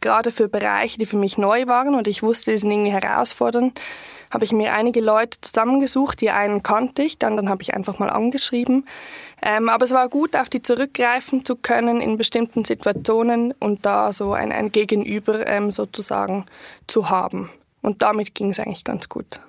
gerade 0.00 0.30
für 0.30 0.48
Bereiche, 0.48 0.98
die 0.98 1.06
für 1.06 1.16
mich 1.16 1.36
neu 1.38 1.66
waren 1.66 1.94
und 1.94 2.06
ich 2.06 2.22
wusste, 2.22 2.52
die 2.52 2.58
sind 2.58 2.70
irgendwie 2.70 2.92
herausfordernd, 2.92 3.80
habe 4.30 4.44
ich 4.44 4.52
mir 4.52 4.72
einige 4.72 5.00
Leute 5.00 5.40
zusammengesucht. 5.40 6.20
Die 6.20 6.30
einen 6.30 6.62
kannte 6.62 7.02
ich, 7.02 7.18
dann, 7.18 7.36
dann 7.36 7.48
habe 7.48 7.62
ich 7.62 7.74
einfach 7.74 7.98
mal 7.98 8.10
angeschrieben. 8.10 8.86
Ähm, 9.42 9.68
aber 9.68 9.84
es 9.84 9.92
war 9.92 10.08
gut, 10.08 10.36
auf 10.36 10.48
die 10.48 10.62
zurückgreifen 10.62 11.44
zu 11.44 11.56
können 11.56 12.00
in 12.00 12.18
bestimmten 12.18 12.64
Situationen 12.64 13.52
und 13.58 13.86
da 13.86 14.12
so 14.12 14.32
ein, 14.32 14.52
ein 14.52 14.70
Gegenüber 14.70 15.46
ähm, 15.46 15.70
sozusagen 15.70 16.46
zu 16.86 17.10
haben. 17.10 17.50
Und 17.82 18.02
damit 18.02 18.34
ging 18.34 18.50
es 18.50 18.58
eigentlich 18.58 18.84
ganz 18.84 19.08
gut. 19.08 19.40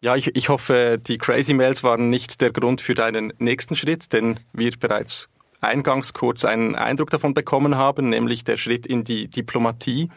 Ja, 0.00 0.14
ich, 0.14 0.36
ich 0.36 0.48
hoffe, 0.48 0.98
die 1.04 1.18
Crazy 1.18 1.54
Mails 1.54 1.82
waren 1.82 2.10
nicht 2.10 2.40
der 2.40 2.52
Grund 2.52 2.80
für 2.80 2.94
deinen 2.94 3.32
nächsten 3.38 3.74
Schritt, 3.74 4.12
denn 4.12 4.38
wir 4.52 4.72
bereits 4.78 5.28
eingangs 5.60 6.12
kurz 6.12 6.44
einen 6.44 6.74
Eindruck 6.74 7.10
davon 7.10 7.34
bekommen 7.34 7.76
haben, 7.76 8.08
nämlich 8.08 8.44
der 8.44 8.56
Schritt 8.56 8.86
in 8.86 9.04
die 9.04 9.28
Diplomatie. 9.28 10.08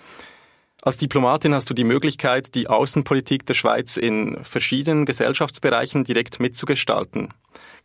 Als 0.83 0.97
Diplomatin 0.97 1.53
hast 1.53 1.69
du 1.69 1.75
die 1.75 1.83
Möglichkeit, 1.83 2.55
die 2.55 2.67
Außenpolitik 2.67 3.45
der 3.45 3.53
Schweiz 3.53 3.97
in 3.97 4.43
verschiedenen 4.43 5.05
Gesellschaftsbereichen 5.05 6.03
direkt 6.03 6.39
mitzugestalten. 6.39 7.33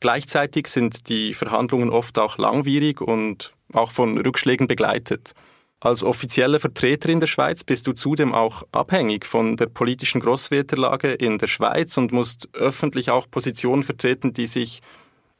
Gleichzeitig 0.01 0.69
sind 0.69 1.09
die 1.09 1.35
Verhandlungen 1.35 1.91
oft 1.91 2.19
auch 2.19 2.39
langwierig 2.39 3.01
und 3.01 3.55
auch 3.73 3.91
von 3.91 4.17
Rückschlägen 4.19 4.67
begleitet. 4.67 5.35
Als 5.79 6.03
offizielle 6.03 6.59
Vertreterin 6.59 7.21
der 7.21 7.27
Schweiz 7.27 7.63
bist 7.63 7.87
du 7.87 7.93
zudem 7.93 8.35
auch 8.35 8.63
abhängig 8.73 9.27
von 9.27 9.57
der 9.57 9.67
politischen 9.67 10.23
Großwetterlage 10.23 11.13
in 11.13 11.37
der 11.37 11.49
Schweiz 11.49 11.99
und 11.99 12.13
musst 12.13 12.49
öffentlich 12.55 13.11
auch 13.11 13.31
Positionen 13.31 13.83
vertreten, 13.83 14.33
die 14.33 14.47
sich, 14.47 14.81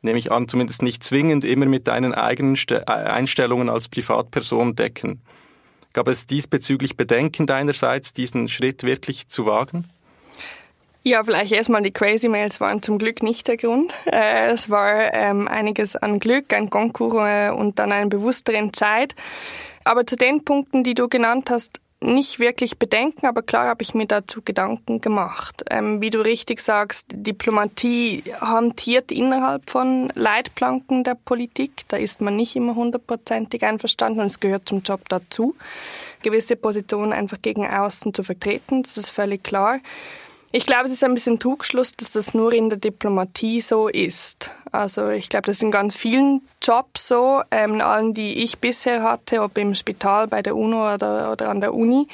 nehme 0.07 0.19
ich 0.19 0.33
an, 0.33 0.49
zumindest 0.49 0.83
nicht 0.83 1.05
zwingend 1.05 1.45
immer 1.45 1.67
mit 1.67 1.87
deinen 1.87 2.15
eigenen 2.15 2.57
Einstellungen 2.87 3.69
als 3.69 3.89
Privatperson 3.89 4.75
decken. 4.75 5.21
Gab 5.93 6.09
es 6.09 6.27
diesbezüglich 6.27 6.97
Bedenken 6.97 7.47
deinerseits, 7.47 8.13
diesen 8.13 8.49
Schritt 8.49 8.83
wirklich 8.83 9.29
zu 9.29 9.47
wagen? 9.47 9.87
Ja, 11.03 11.23
vielleicht 11.23 11.53
erstmal 11.53 11.83
die 11.83 11.93
Crazy 11.93 12.29
Mails 12.29 12.61
waren 12.61 12.83
zum 12.83 12.99
Glück 12.99 13.23
nicht 13.23 13.47
der 13.47 13.57
Grund. 13.57 13.95
Äh, 14.07 14.49
es 14.49 14.71
war 14.71 15.15
ähm, 15.15 15.47
einiges 15.47 15.95
an 15.95 16.19
Glück, 16.19 16.53
ein 16.53 16.69
Konkurs 16.69 17.15
äh, 17.29 17.51
und 17.51 17.79
dann 17.79 17.93
ein 17.93 18.09
bewusster 18.09 18.55
Entscheid. 18.55 19.15
Aber 19.85 20.05
zu 20.05 20.17
den 20.17 20.45
Punkten, 20.45 20.83
die 20.83 20.95
du 20.95 21.09
genannt 21.09 21.49
hast, 21.49 21.81
nicht 22.01 22.39
wirklich 22.39 22.79
bedenken, 22.79 23.27
aber 23.27 23.43
klar 23.43 23.67
habe 23.69 23.83
ich 23.83 23.95
mir 23.95 24.07
dazu 24.07 24.43
Gedanken 24.43 25.01
gemacht. 25.01 25.65
Ähm, 25.71 26.01
wie 26.01 26.11
du 26.11 26.21
richtig 26.21 26.61
sagst, 26.61 27.07
Diplomatie 27.11 28.23
hantiert 28.41 29.11
innerhalb 29.11 29.71
von 29.71 30.13
Leitplanken 30.15 31.05
der 31.05 31.15
Politik. 31.15 31.85
Da 31.89 31.97
ist 31.97 32.21
man 32.21 32.37
nicht 32.37 32.55
immer 32.55 32.75
hundertprozentig 32.75 33.65
einverstanden 33.65 34.21
und 34.21 34.27
es 34.27 34.41
gehört 34.41 34.69
zum 34.69 34.83
Job 34.83 35.09
dazu, 35.09 35.57
gewisse 36.23 36.57
Positionen 36.57 37.13
einfach 37.13 37.41
gegen 37.41 37.67
außen 37.67 38.13
zu 38.13 38.23
vertreten. 38.23 38.83
Das 38.83 38.99
ist 38.99 39.11
völlig 39.11 39.43
klar. 39.43 39.79
Ich 40.53 40.65
glaube, 40.65 40.87
es 40.87 40.93
ist 40.93 41.05
ein 41.05 41.15
bisschen 41.15 41.39
Trugschluss, 41.39 41.93
dass 41.97 42.13
das 42.13 42.33
nur 42.33 42.53
in 42.53 42.71
der 42.71 42.79
Diplomatie 42.79 43.61
so 43.61 43.89
ist. 43.89 44.53
Also 44.71 45.09
ich 45.09 45.29
glaube, 45.29 45.47
das 45.47 45.57
ist 45.57 45.63
in 45.63 45.71
ganz 45.71 45.95
vielen 45.95 46.41
Jobs 46.67 47.09
so, 47.09 47.43
ähm, 47.51 47.75
in 47.75 47.81
allen, 47.81 48.15
die 48.15 48.43
ich 48.43 48.59
bisher 48.59 49.03
hatte, 49.03 49.43
ob 49.43 49.57
im 49.59 49.75
Spital, 49.75 50.27
bei 50.27 50.43
der 50.43 50.57
UNO 50.57 50.95
oder, 50.95 51.31
oder 51.33 51.49
an 51.49 51.61
der 51.61 51.75
Uni, 51.75 52.09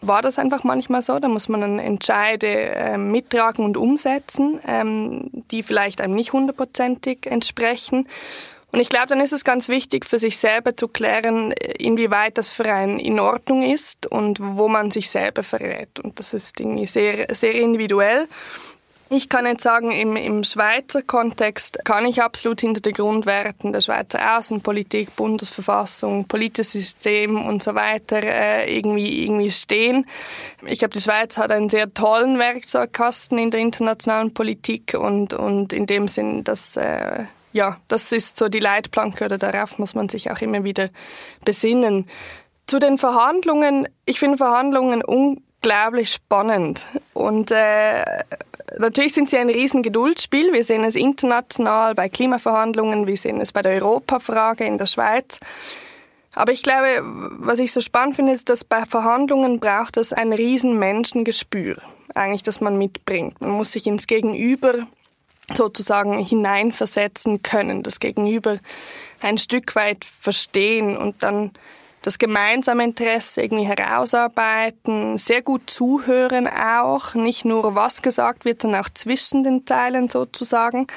war 0.00 0.22
das 0.22 0.38
einfach 0.38 0.64
manchmal 0.64 1.02
so. 1.02 1.18
Da 1.18 1.28
muss 1.28 1.48
man 1.48 1.60
dann 1.60 1.78
Entscheide 1.78 2.46
äh, 2.46 2.96
mittragen 2.96 3.64
und 3.64 3.76
umsetzen, 3.76 4.60
ähm, 4.66 5.30
die 5.50 5.62
vielleicht 5.62 6.00
einem 6.00 6.14
nicht 6.14 6.32
hundertprozentig 6.32 7.26
entsprechen. 7.26 8.08
Und 8.72 8.80
ich 8.80 8.88
glaube, 8.88 9.08
dann 9.08 9.20
ist 9.20 9.34
es 9.34 9.44
ganz 9.44 9.68
wichtig 9.68 10.06
für 10.06 10.18
sich 10.18 10.38
selber 10.38 10.74
zu 10.74 10.88
klären, 10.88 11.52
inwieweit 11.52 12.38
das 12.38 12.48
für 12.48 12.64
einen 12.64 12.98
in 12.98 13.20
Ordnung 13.20 13.62
ist 13.62 14.06
und 14.06 14.38
wo 14.40 14.66
man 14.68 14.90
sich 14.90 15.10
selber 15.10 15.42
verrät. 15.42 16.00
Und 16.00 16.18
das 16.18 16.32
ist 16.32 16.58
irgendwie 16.58 16.86
sehr, 16.86 17.26
sehr 17.34 17.54
individuell. 17.54 18.28
Ich 19.14 19.28
kann 19.28 19.44
jetzt 19.44 19.62
sagen, 19.62 19.92
im, 19.92 20.16
im 20.16 20.42
Schweizer 20.42 21.02
Kontext 21.02 21.84
kann 21.84 22.06
ich 22.06 22.22
absolut 22.22 22.62
hinter 22.62 22.80
den 22.80 22.94
Grundwerten 22.94 23.74
der 23.74 23.82
Schweizer 23.82 24.38
Außenpolitik, 24.38 25.14
Bundesverfassung, 25.16 26.24
politisches 26.24 26.72
System 26.72 27.44
und 27.44 27.62
so 27.62 27.74
weiter 27.74 28.22
äh, 28.22 28.74
irgendwie, 28.74 29.24
irgendwie 29.24 29.50
stehen. 29.50 30.06
Ich 30.64 30.78
glaube, 30.78 30.94
die 30.94 31.02
Schweiz 31.02 31.36
hat 31.36 31.52
einen 31.52 31.68
sehr 31.68 31.92
tollen 31.92 32.38
Werkzeugkasten 32.38 33.36
in 33.36 33.50
der 33.50 33.60
internationalen 33.60 34.32
Politik 34.32 34.96
und, 34.98 35.34
und 35.34 35.74
in 35.74 35.84
dem 35.84 36.08
Sinn, 36.08 36.42
dass 36.42 36.78
äh, 36.78 37.24
ja, 37.52 37.76
das 37.88 38.12
ist 38.12 38.38
so 38.38 38.48
die 38.48 38.60
Leitplanke 38.60 39.26
oder 39.26 39.36
darauf 39.36 39.78
muss 39.78 39.94
man 39.94 40.08
sich 40.08 40.30
auch 40.30 40.40
immer 40.40 40.64
wieder 40.64 40.88
besinnen. 41.44 42.08
Zu 42.66 42.78
den 42.78 42.96
Verhandlungen, 42.96 43.88
ich 44.06 44.18
finde 44.18 44.38
Verhandlungen 44.38 45.04
unglaublich 45.62 46.12
spannend 46.12 46.86
und 47.14 47.52
äh, 47.52 48.04
natürlich 48.78 49.14
sind 49.14 49.30
sie 49.30 49.38
ein 49.38 49.48
riesen 49.48 49.82
Geduldsspiel. 49.82 50.52
Wir 50.52 50.64
sehen 50.64 50.82
es 50.82 50.96
international 50.96 51.94
bei 51.94 52.08
Klimaverhandlungen, 52.08 53.06
wir 53.06 53.16
sehen 53.16 53.40
es 53.40 53.52
bei 53.52 53.62
der 53.62 53.72
Europafrage 53.72 54.64
in 54.64 54.78
der 54.78 54.86
Schweiz. 54.86 55.38
Aber 56.34 56.50
ich 56.52 56.64
glaube, 56.64 56.88
was 57.02 57.60
ich 57.60 57.72
so 57.72 57.80
spannend 57.80 58.16
finde, 58.16 58.32
ist, 58.32 58.48
dass 58.48 58.64
bei 58.64 58.84
Verhandlungen 58.86 59.60
braucht 59.60 59.98
es 59.98 60.12
ein 60.12 60.32
riesen 60.32 60.82
eigentlich, 62.14 62.42
das 62.42 62.60
man 62.60 62.76
mitbringt. 62.76 63.40
Man 63.40 63.50
muss 63.50 63.72
sich 63.72 63.86
ins 63.86 64.06
Gegenüber 64.06 64.86
sozusagen 65.54 66.18
hineinversetzen 66.18 67.42
können, 67.42 67.82
das 67.82 68.00
Gegenüber 68.00 68.58
ein 69.20 69.38
Stück 69.38 69.76
weit 69.76 70.04
verstehen 70.04 70.96
und 70.96 71.22
dann 71.22 71.52
das 72.02 72.18
gemeinsame 72.18 72.84
Interesse 72.84 73.42
irgendwie 73.42 73.64
herausarbeiten, 73.64 75.16
sehr 75.18 75.40
gut 75.40 75.70
zuhören 75.70 76.48
auch, 76.48 77.14
nicht 77.14 77.44
nur 77.44 77.74
was 77.74 78.02
gesagt 78.02 78.44
wird, 78.44 78.62
sondern 78.62 78.84
auch 78.84 78.90
zwischen 78.92 79.44
den 79.44 79.66
Zeilen 79.66 80.08
sozusagen. 80.08 80.88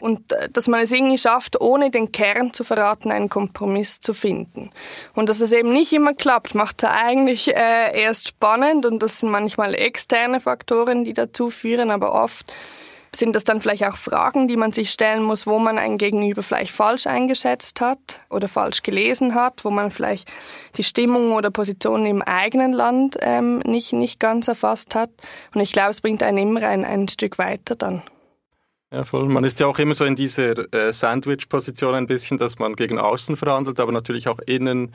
Und 0.00 0.32
äh, 0.32 0.50
dass 0.50 0.68
man 0.68 0.80
es 0.80 0.92
irgendwie 0.92 1.18
schafft, 1.18 1.60
ohne 1.60 1.90
den 1.90 2.12
Kern 2.12 2.52
zu 2.52 2.64
verraten, 2.64 3.10
einen 3.10 3.28
Kompromiss 3.28 4.00
zu 4.00 4.14
finden. 4.14 4.70
Und 5.14 5.28
dass 5.28 5.40
es 5.40 5.52
eben 5.52 5.72
nicht 5.72 5.92
immer 5.92 6.12
klappt, 6.12 6.54
macht 6.54 6.82
es 6.82 6.88
eigentlich 6.90 7.48
äh, 7.48 8.00
erst 8.00 8.28
spannend 8.28 8.84
und 8.84 9.02
das 9.02 9.20
sind 9.20 9.30
manchmal 9.30 9.74
externe 9.74 10.40
Faktoren, 10.40 11.04
die 11.04 11.14
dazu 11.14 11.50
führen, 11.50 11.90
aber 11.90 12.12
oft 12.12 12.52
sind 13.14 13.36
das 13.36 13.44
dann 13.44 13.60
vielleicht 13.60 13.84
auch 13.84 13.96
Fragen, 13.96 14.48
die 14.48 14.56
man 14.56 14.72
sich 14.72 14.90
stellen 14.90 15.22
muss, 15.22 15.46
wo 15.46 15.58
man 15.58 15.78
ein 15.78 15.98
Gegenüber 15.98 16.42
vielleicht 16.42 16.72
falsch 16.72 17.06
eingeschätzt 17.06 17.80
hat 17.80 18.22
oder 18.30 18.48
falsch 18.48 18.82
gelesen 18.82 19.34
hat, 19.34 19.64
wo 19.64 19.70
man 19.70 19.90
vielleicht 19.90 20.30
die 20.76 20.82
Stimmung 20.82 21.32
oder 21.32 21.50
Position 21.50 22.06
im 22.06 22.22
eigenen 22.22 22.72
Land 22.72 23.18
ähm, 23.20 23.58
nicht, 23.58 23.92
nicht 23.92 24.18
ganz 24.18 24.48
erfasst 24.48 24.94
hat. 24.94 25.10
Und 25.54 25.60
ich 25.60 25.72
glaube, 25.72 25.90
es 25.90 26.00
bringt 26.00 26.22
einen 26.22 26.38
immer 26.38 26.62
ein, 26.62 26.84
ein 26.84 27.06
Stück 27.08 27.38
weiter 27.38 27.76
dann. 27.76 28.02
Ja, 28.90 29.04
voll. 29.04 29.26
Man 29.26 29.44
ist 29.44 29.60
ja 29.60 29.66
auch 29.66 29.78
immer 29.78 29.94
so 29.94 30.04
in 30.04 30.16
dieser 30.16 30.72
äh, 30.74 30.92
Sandwich-Position 30.92 31.94
ein 31.94 32.06
bisschen, 32.06 32.36
dass 32.36 32.58
man 32.58 32.76
gegen 32.76 32.98
außen 32.98 33.36
verhandelt, 33.36 33.80
aber 33.80 33.92
natürlich 33.92 34.28
auch 34.28 34.38
innen 34.40 34.92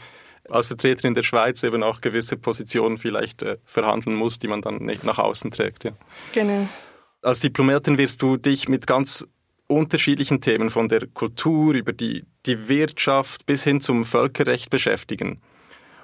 als 0.50 0.68
Vertreterin 0.68 1.14
der 1.14 1.24
Schweiz 1.24 1.64
eben 1.64 1.84
auch 1.84 2.02
gewisse 2.02 2.38
Positionen 2.38 2.98
vielleicht 2.98 3.42
äh, 3.42 3.58
verhandeln 3.66 4.16
muss, 4.16 4.40
die 4.40 4.48
man 4.48 4.62
dann 4.62 4.78
nicht 4.78 5.04
nach 5.04 5.18
außen 5.18 5.52
trägt. 5.52 5.84
Ja. 5.84 5.92
Genau. 6.34 6.68
Als 7.22 7.40
Diplomatin 7.40 7.98
wirst 7.98 8.22
du 8.22 8.38
dich 8.38 8.70
mit 8.70 8.88
ganz 8.88 9.28
unterschiedlichen 9.68 10.42
Themen 10.42 10.70
von 10.70 10.88
der 10.88 11.08
Kultur 11.08 11.74
über 11.74 11.94
die, 11.94 12.26
die 12.46 12.70
Wirtschaft 12.70 13.46
bis 13.46 13.64
hin 13.64 13.82
zum 13.82 14.06
Völkerrecht 14.06 14.70
beschäftigen. 14.70 15.42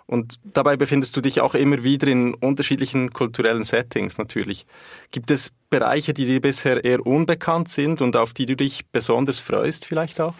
Und 0.06 0.40
dabei 0.44 0.76
befindest 0.76 1.16
du 1.16 1.22
dich 1.22 1.40
auch 1.40 1.56
immer 1.56 1.84
wieder 1.84 2.08
in 2.08 2.34
unterschiedlichen 2.34 3.14
kulturellen 3.14 3.64
Settings 3.64 4.18
natürlich. 4.18 4.66
Gibt 5.12 5.32
es 5.32 5.54
Bereiche, 5.70 6.14
die 6.14 6.26
dir 6.26 6.42
bisher 6.42 6.84
eher 6.84 7.06
unbekannt 7.06 7.70
sind 7.70 8.02
und 8.02 8.18
auf 8.18 8.34
die 8.34 8.46
du 8.46 8.56
dich 8.56 8.86
besonders 8.92 9.40
freust 9.40 9.86
vielleicht 9.86 10.20
auch? 10.20 10.36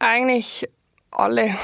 Eigentlich 0.00 0.68
alle. 1.10 1.56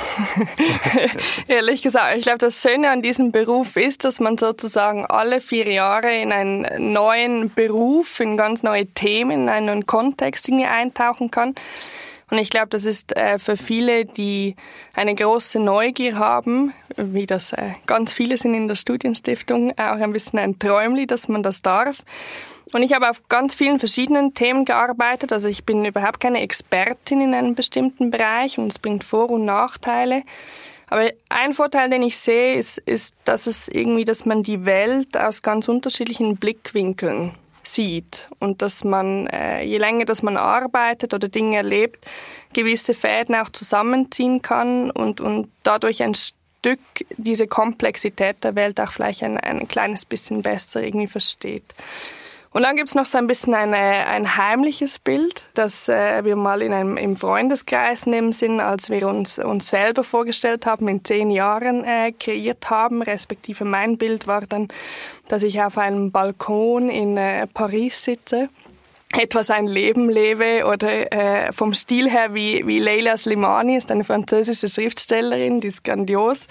Ehrlich 1.49 1.83
gesagt, 1.83 2.17
ich 2.17 2.23
glaube, 2.23 2.39
das 2.39 2.61
Schöne 2.61 2.91
an 2.91 3.03
diesem 3.03 3.33
Beruf 3.33 3.77
ist, 3.77 4.05
dass 4.05 4.21
man 4.21 4.39
sozusagen 4.39 5.07
alle 5.07 5.41
vier 5.41 5.71
Jahre 5.71 6.15
in 6.15 6.33
einen 6.33 6.93
neuen 6.93 7.53
Beruf, 7.53 8.21
in 8.21 8.37
ganz 8.37 8.63
neue 8.63 8.87
Themen, 8.87 9.43
in 9.43 9.49
einen 9.49 9.87
Kontext 9.87 10.51
eintauchen 10.51 11.31
kann. 11.31 11.55
Und 12.29 12.39
ich 12.39 12.51
glaube, 12.51 12.69
das 12.71 12.85
ist 12.85 13.17
äh, 13.17 13.39
für 13.39 13.57
viele, 13.57 14.05
die 14.05 14.57
eine 14.95 15.15
große 15.15 15.61
Neugier 15.61 16.19
haben, 16.19 16.73
wie 16.97 17.27
das 17.27 17.53
äh, 17.53 17.71
ganz 17.87 18.13
viele 18.13 18.37
sind 18.37 18.55
in 18.55 18.67
der 18.67 18.75
Studienstiftung, 18.75 19.71
auch 19.79 20.01
ein 20.01 20.13
bisschen 20.13 20.41
ein 20.41 20.59
Träumli, 20.59 21.07
dass 21.07 21.29
man 21.29 21.45
das 21.45 21.63
darf. 21.63 22.03
Und 22.73 22.83
ich 22.83 22.93
habe 22.93 23.09
auf 23.09 23.29
ganz 23.29 23.55
vielen 23.55 23.79
verschiedenen 23.79 24.35
Themen 24.35 24.65
gearbeitet. 24.65 25.33
Also 25.33 25.49
ich 25.49 25.65
bin 25.65 25.85
überhaupt 25.85 26.21
keine 26.21 26.41
Expertin 26.41 27.21
in 27.21 27.35
einem 27.35 27.55
bestimmten 27.55 28.11
Bereich 28.11 28.59
und 28.59 28.67
es 28.69 28.79
bringt 28.79 29.05
Vor- 29.05 29.31
und 29.31 29.45
Nachteile. 29.45 30.23
Aber 30.89 31.11
ein 31.29 31.53
Vorteil, 31.53 31.91
den 31.91 32.03
ich 32.03 32.19
sehe, 32.19 32.55
ist, 32.55 32.79
ist, 32.79 33.15
dass 33.25 33.47
es 33.47 33.69
irgendwie, 33.69 34.05
dass 34.05 34.25
man 34.25 34.43
die 34.43 34.65
Welt 34.65 35.17
aus 35.17 35.43
ganz 35.43 35.69
unterschiedlichen 35.69 36.37
Blickwinkeln 36.37 37.33
sieht 37.65 38.29
und 38.39 38.63
dass 38.63 38.85
man, 38.85 39.27
äh, 39.27 39.65
je 39.65 39.79
länger 39.79 40.05
dass 40.05 40.23
man 40.23 40.37
arbeitet 40.37 41.15
oder 41.15 41.29
Dinge 41.29 41.57
erlebt, 41.57 42.05
gewisse 42.53 42.95
Fäden 42.95 43.35
auch 43.35 43.51
zusammenziehen 43.51 44.43
kann 44.43 44.91
und, 44.93 45.21
und 45.21 45.51
dadurch 45.65 46.03
ein 46.05 46.15
Stück 46.15 46.81
diese 47.17 47.49
Komplexität 47.49 48.45
der 48.45 48.55
Welt 48.55 48.81
auch 48.81 48.93
vielleicht 48.93 49.25
ein, 49.25 49.39
ein 49.39 49.67
kleines 49.67 50.05
bisschen 50.05 50.43
besser 50.43 50.83
irgendwie 50.83 51.09
versteht. 51.09 51.65
Und 52.57 52.63
dann 52.63 52.75
gibt's 52.75 52.95
noch 52.95 53.05
so 53.05 53.19
ein 53.19 53.27
bisschen 53.27 53.53
eine, 53.53 53.77
ein 53.77 54.39
heimliches 54.39 54.99
Bild, 54.99 55.43
das 55.53 55.91
äh, 55.91 56.25
wir 56.25 56.37
mal 56.37 56.63
in 56.63 56.73
einem 56.73 56.97
im 56.97 57.15
Freundeskreis 57.15 58.07
neben 58.07 58.33
sind, 58.33 58.61
als 58.61 58.89
wir 58.89 59.07
uns, 59.09 59.39
uns 59.39 59.69
selber 59.69 60.03
vorgestellt 60.03 60.65
haben, 60.65 60.89
in 60.89 61.05
zehn 61.05 61.31
Jahren 61.31 61.85
äh, 61.85 62.13
kreiert 62.13 62.71
haben, 62.71 63.03
respektive 63.03 63.67
mein 63.67 63.99
Bild 63.99 64.27
war 64.27 64.47
dann, 64.47 64.69
dass 65.29 65.43
ich 65.43 65.61
auf 65.61 65.77
einem 65.77 66.13
Balkon 66.13 66.89
in 66.89 67.19
äh, 67.19 67.47
Paris 67.47 68.03
sitze 68.03 68.49
etwas 69.13 69.51
ein 69.51 69.67
Leben 69.67 70.09
lebe 70.09 70.65
oder 70.65 71.13
äh, 71.13 71.53
vom 71.53 71.75
Stil 71.75 72.11
her 72.11 72.33
wie, 72.33 72.67
wie 72.67 72.79
Leila 72.79 73.19
Slimani 73.19 73.77
ist 73.77 73.91
eine 73.91 74.03
französische 74.03 74.71
Schriftstellerin, 74.71 75.61
die 75.61 75.69
ist 75.69 75.85
grandios 75.85 76.49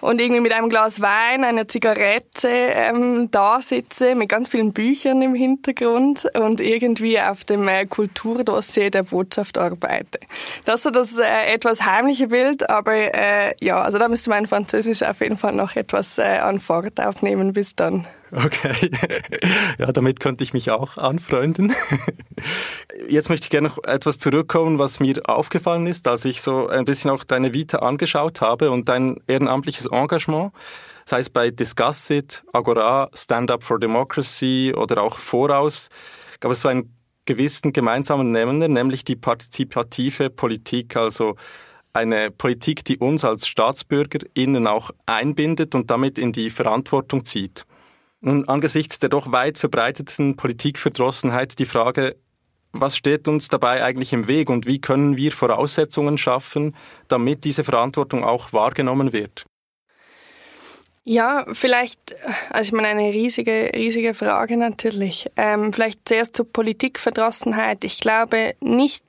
und 0.00 0.20
irgendwie 0.20 0.40
mit 0.40 0.52
einem 0.52 0.68
Glas 0.68 1.00
Wein, 1.00 1.44
einer 1.44 1.68
Zigarette 1.68 2.48
ähm, 2.48 3.30
da 3.30 3.60
sitze, 3.60 4.14
mit 4.14 4.28
ganz 4.28 4.48
vielen 4.48 4.72
Büchern 4.72 5.22
im 5.22 5.34
Hintergrund 5.34 6.26
und 6.38 6.60
irgendwie 6.60 7.20
auf 7.20 7.44
dem 7.44 7.66
äh, 7.68 7.86
Kulturdossier 7.86 8.90
der 8.90 9.04
Botschaft 9.04 9.58
arbeite. 9.58 10.20
Das 10.64 10.76
ist 10.76 10.82
so 10.84 10.90
das 10.90 11.18
äh, 11.18 11.52
etwas 11.52 11.84
heimliche 11.84 12.28
Bild, 12.28 12.68
aber 12.68 12.92
äh, 12.92 13.54
ja, 13.60 13.80
also 13.80 13.98
da 13.98 14.08
müsste 14.08 14.30
mein 14.30 14.46
Französisch 14.46 15.02
auf 15.02 15.20
jeden 15.20 15.36
Fall 15.36 15.52
noch 15.52 15.76
etwas 15.76 16.18
äh, 16.18 16.38
an 16.38 16.60
Fahrt 16.60 17.00
aufnehmen 17.00 17.52
bis 17.52 17.74
dann. 17.74 18.06
Okay, 18.32 18.90
ja, 19.78 19.92
damit 19.92 20.18
könnte 20.20 20.42
ich 20.42 20.52
mich 20.52 20.70
auch 20.70 20.98
anfreunden. 20.98 21.72
Jetzt 23.08 23.28
möchte 23.28 23.44
ich 23.44 23.50
gerne 23.50 23.68
noch 23.68 23.84
etwas 23.84 24.18
zurückkommen, 24.18 24.78
was 24.78 24.98
mir 24.98 25.20
aufgefallen 25.26 25.86
ist, 25.86 26.08
als 26.08 26.24
ich 26.24 26.42
so 26.42 26.68
ein 26.68 26.84
bisschen 26.84 27.10
auch 27.10 27.24
deine 27.24 27.54
Vita 27.54 27.78
angeschaut 27.78 28.40
habe 28.40 28.70
und 28.70 28.88
dein 28.88 29.20
ehrenamtliches 29.28 29.86
Engagement, 29.86 30.52
sei 31.04 31.20
es 31.20 31.30
bei 31.30 31.50
Discuss 31.50 32.10
It, 32.10 32.42
Agora, 32.52 33.10
Stand 33.14 33.50
Up 33.50 33.62
for 33.62 33.78
Democracy 33.78 34.74
oder 34.76 35.02
auch 35.02 35.18
Voraus, 35.18 35.88
gab 36.40 36.50
es 36.50 36.62
so 36.62 36.68
einen 36.68 36.92
gewissen 37.26 37.72
gemeinsamen 37.72 38.32
Nenner, 38.32 38.68
nämlich 38.68 39.04
die 39.04 39.16
partizipative 39.16 40.30
Politik, 40.30 40.96
also 40.96 41.36
eine 41.92 42.30
Politik, 42.30 42.84
die 42.84 42.98
uns 42.98 43.24
als 43.24 43.48
StaatsbürgerInnen 43.48 44.66
auch 44.66 44.90
einbindet 45.06 45.74
und 45.74 45.90
damit 45.90 46.18
in 46.18 46.32
die 46.32 46.50
Verantwortung 46.50 47.24
zieht. 47.24 47.64
Nun, 48.26 48.48
angesichts 48.48 48.98
der 48.98 49.08
doch 49.08 49.30
weit 49.30 49.56
verbreiteten 49.56 50.34
Politikverdrossenheit 50.34 51.60
die 51.60 51.64
Frage, 51.64 52.16
was 52.72 52.96
steht 52.96 53.28
uns 53.28 53.46
dabei 53.46 53.84
eigentlich 53.84 54.12
im 54.12 54.26
Weg 54.26 54.50
und 54.50 54.66
wie 54.66 54.80
können 54.80 55.16
wir 55.16 55.30
Voraussetzungen 55.30 56.18
schaffen, 56.18 56.74
damit 57.06 57.44
diese 57.44 57.62
Verantwortung 57.62 58.24
auch 58.24 58.52
wahrgenommen 58.52 59.12
wird? 59.12 59.44
Ja, 61.04 61.46
vielleicht, 61.52 62.16
also 62.50 62.70
ich 62.70 62.72
meine, 62.72 62.88
eine 62.88 63.12
riesige, 63.12 63.70
riesige 63.72 64.12
Frage 64.12 64.56
natürlich. 64.56 65.30
Ähm, 65.36 65.72
vielleicht 65.72 66.00
zuerst 66.08 66.34
zur 66.34 66.52
Politikverdrossenheit. 66.52 67.84
Ich 67.84 68.00
glaube 68.00 68.56
nicht, 68.60 69.04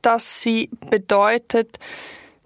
dass 0.00 0.40
sie 0.40 0.70
bedeutet, 0.88 1.78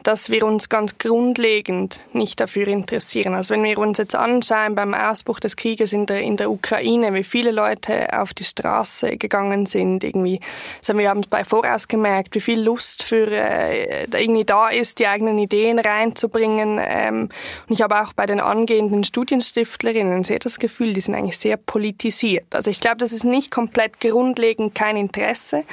dass 0.06 0.30
wir 0.30 0.46
uns 0.46 0.68
ganz 0.68 0.98
grundlegend 0.98 1.98
nicht 2.12 2.38
dafür 2.38 2.68
interessieren. 2.68 3.34
Also 3.34 3.54
wenn 3.54 3.64
wir 3.64 3.76
uns 3.76 3.98
jetzt 3.98 4.14
anschauen 4.14 4.76
beim 4.76 4.94
Ausbruch 4.94 5.40
des 5.40 5.56
Krieges 5.56 5.92
in 5.92 6.06
der, 6.06 6.20
in 6.20 6.36
der 6.36 6.48
Ukraine, 6.48 7.12
wie 7.12 7.24
viele 7.24 7.50
Leute 7.50 8.16
auf 8.16 8.32
die 8.32 8.44
Straße 8.44 9.16
gegangen 9.16 9.66
sind, 9.66 10.04
irgendwie, 10.04 10.38
also 10.78 10.96
wir 10.96 11.10
haben 11.10 11.20
es 11.20 11.26
bei 11.26 11.42
Voraus 11.42 11.88
gemerkt, 11.88 12.36
wie 12.36 12.40
viel 12.40 12.60
Lust 12.60 13.02
für 13.02 13.26
äh, 13.26 14.04
irgendwie 14.04 14.44
da 14.44 14.68
ist, 14.68 15.00
die 15.00 15.08
eigenen 15.08 15.40
Ideen 15.40 15.80
reinzubringen. 15.80 16.80
Ähm, 16.80 17.28
und 17.68 17.74
ich 17.74 17.82
habe 17.82 18.00
auch 18.00 18.12
bei 18.12 18.26
den 18.26 18.38
angehenden 18.38 19.02
Studienstiftlerinnen 19.02 20.22
sehr 20.22 20.38
das 20.38 20.60
Gefühl, 20.60 20.92
die 20.92 21.00
sind 21.00 21.16
eigentlich 21.16 21.38
sehr 21.38 21.56
politisiert. 21.56 22.54
Also 22.54 22.70
ich 22.70 22.78
glaube, 22.78 22.98
das 22.98 23.10
ist 23.10 23.24
nicht 23.24 23.50
komplett 23.50 23.98
grundlegend 23.98 24.72
kein 24.72 24.96
Interesse. 24.96 25.64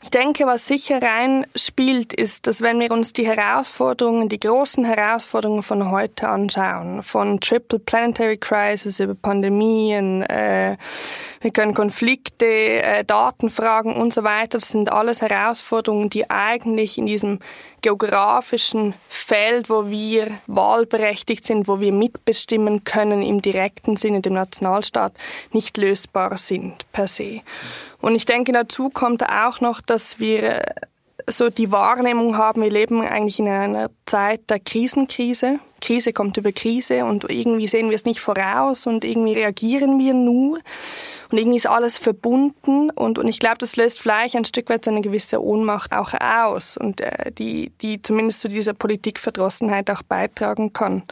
Ich 0.00 0.10
denke, 0.10 0.46
was 0.46 0.66
sicher 0.66 1.02
reinspielt, 1.02 2.12
ist, 2.12 2.46
dass 2.46 2.60
wenn 2.60 2.78
wir 2.78 2.92
uns 2.92 3.12
die 3.12 3.26
Herausforderungen, 3.26 4.28
die 4.28 4.38
großen 4.38 4.84
Herausforderungen 4.84 5.64
von 5.64 5.90
heute 5.90 6.28
anschauen, 6.28 7.02
von 7.02 7.40
Triple 7.40 7.80
Planetary 7.80 8.36
Crisis 8.36 9.00
über 9.00 9.16
Pandemien, 9.16 10.22
äh, 10.22 10.76
wir 11.40 11.50
können 11.50 11.74
Konflikte, 11.74 12.46
äh, 12.46 13.04
Datenfragen 13.04 13.94
und 13.94 14.14
so 14.14 14.22
weiter, 14.22 14.58
das 14.58 14.68
sind 14.68 14.90
alles 14.92 15.20
Herausforderungen, 15.20 16.10
die 16.10 16.30
eigentlich 16.30 16.96
in 16.96 17.06
diesem 17.06 17.40
geografischen 17.80 18.94
Feld, 19.08 19.68
wo 19.68 19.90
wir 19.90 20.28
wahlberechtigt 20.46 21.44
sind, 21.44 21.66
wo 21.66 21.80
wir 21.80 21.92
mitbestimmen 21.92 22.84
können 22.84 23.22
im 23.22 23.42
direkten 23.42 23.96
Sinne 23.96 24.20
dem 24.20 24.34
Nationalstaat, 24.34 25.12
nicht 25.52 25.76
lösbar 25.76 26.38
sind 26.38 26.90
per 26.92 27.08
se. 27.08 27.42
Und 28.00 28.14
ich 28.14 28.26
denke, 28.26 28.52
dazu 28.52 28.90
kommt 28.90 29.28
auch 29.28 29.60
noch, 29.60 29.80
dass 29.80 30.20
wir 30.20 30.42
äh, 30.42 30.74
so 31.28 31.50
die 31.50 31.72
Wahrnehmung 31.72 32.36
haben, 32.36 32.62
wir 32.62 32.70
leben 32.70 33.02
eigentlich 33.02 33.38
in 33.38 33.48
einer 33.48 33.90
Zeit 34.06 34.48
der 34.48 34.60
Krisenkrise. 34.60 35.58
Krise 35.80 36.12
kommt 36.12 36.36
über 36.36 36.52
Krise 36.52 37.04
und 37.04 37.28
irgendwie 37.30 37.68
sehen 37.68 37.90
wir 37.90 37.96
es 37.96 38.04
nicht 38.04 38.20
voraus 38.20 38.86
und 38.86 39.04
irgendwie 39.04 39.34
reagieren 39.34 39.98
wir 39.98 40.14
nur 40.14 40.58
und 41.30 41.38
irgendwie 41.38 41.56
ist 41.56 41.66
alles 41.66 41.98
verbunden 41.98 42.90
und, 42.90 43.18
und 43.18 43.28
ich 43.28 43.38
glaube, 43.38 43.58
das 43.58 43.76
löst 43.76 44.00
vielleicht 44.00 44.34
ein 44.34 44.44
Stück 44.44 44.70
weit 44.70 44.84
so 44.84 44.90
eine 44.90 45.02
gewisse 45.02 45.42
Ohnmacht 45.42 45.92
auch 45.92 46.14
aus 46.14 46.76
und 46.76 47.00
äh, 47.00 47.30
die, 47.32 47.70
die 47.80 48.00
zumindest 48.02 48.40
zu 48.40 48.48
dieser 48.48 48.72
Politikverdrossenheit 48.72 49.90
auch 49.90 50.02
beitragen 50.02 50.72
kann. 50.72 51.02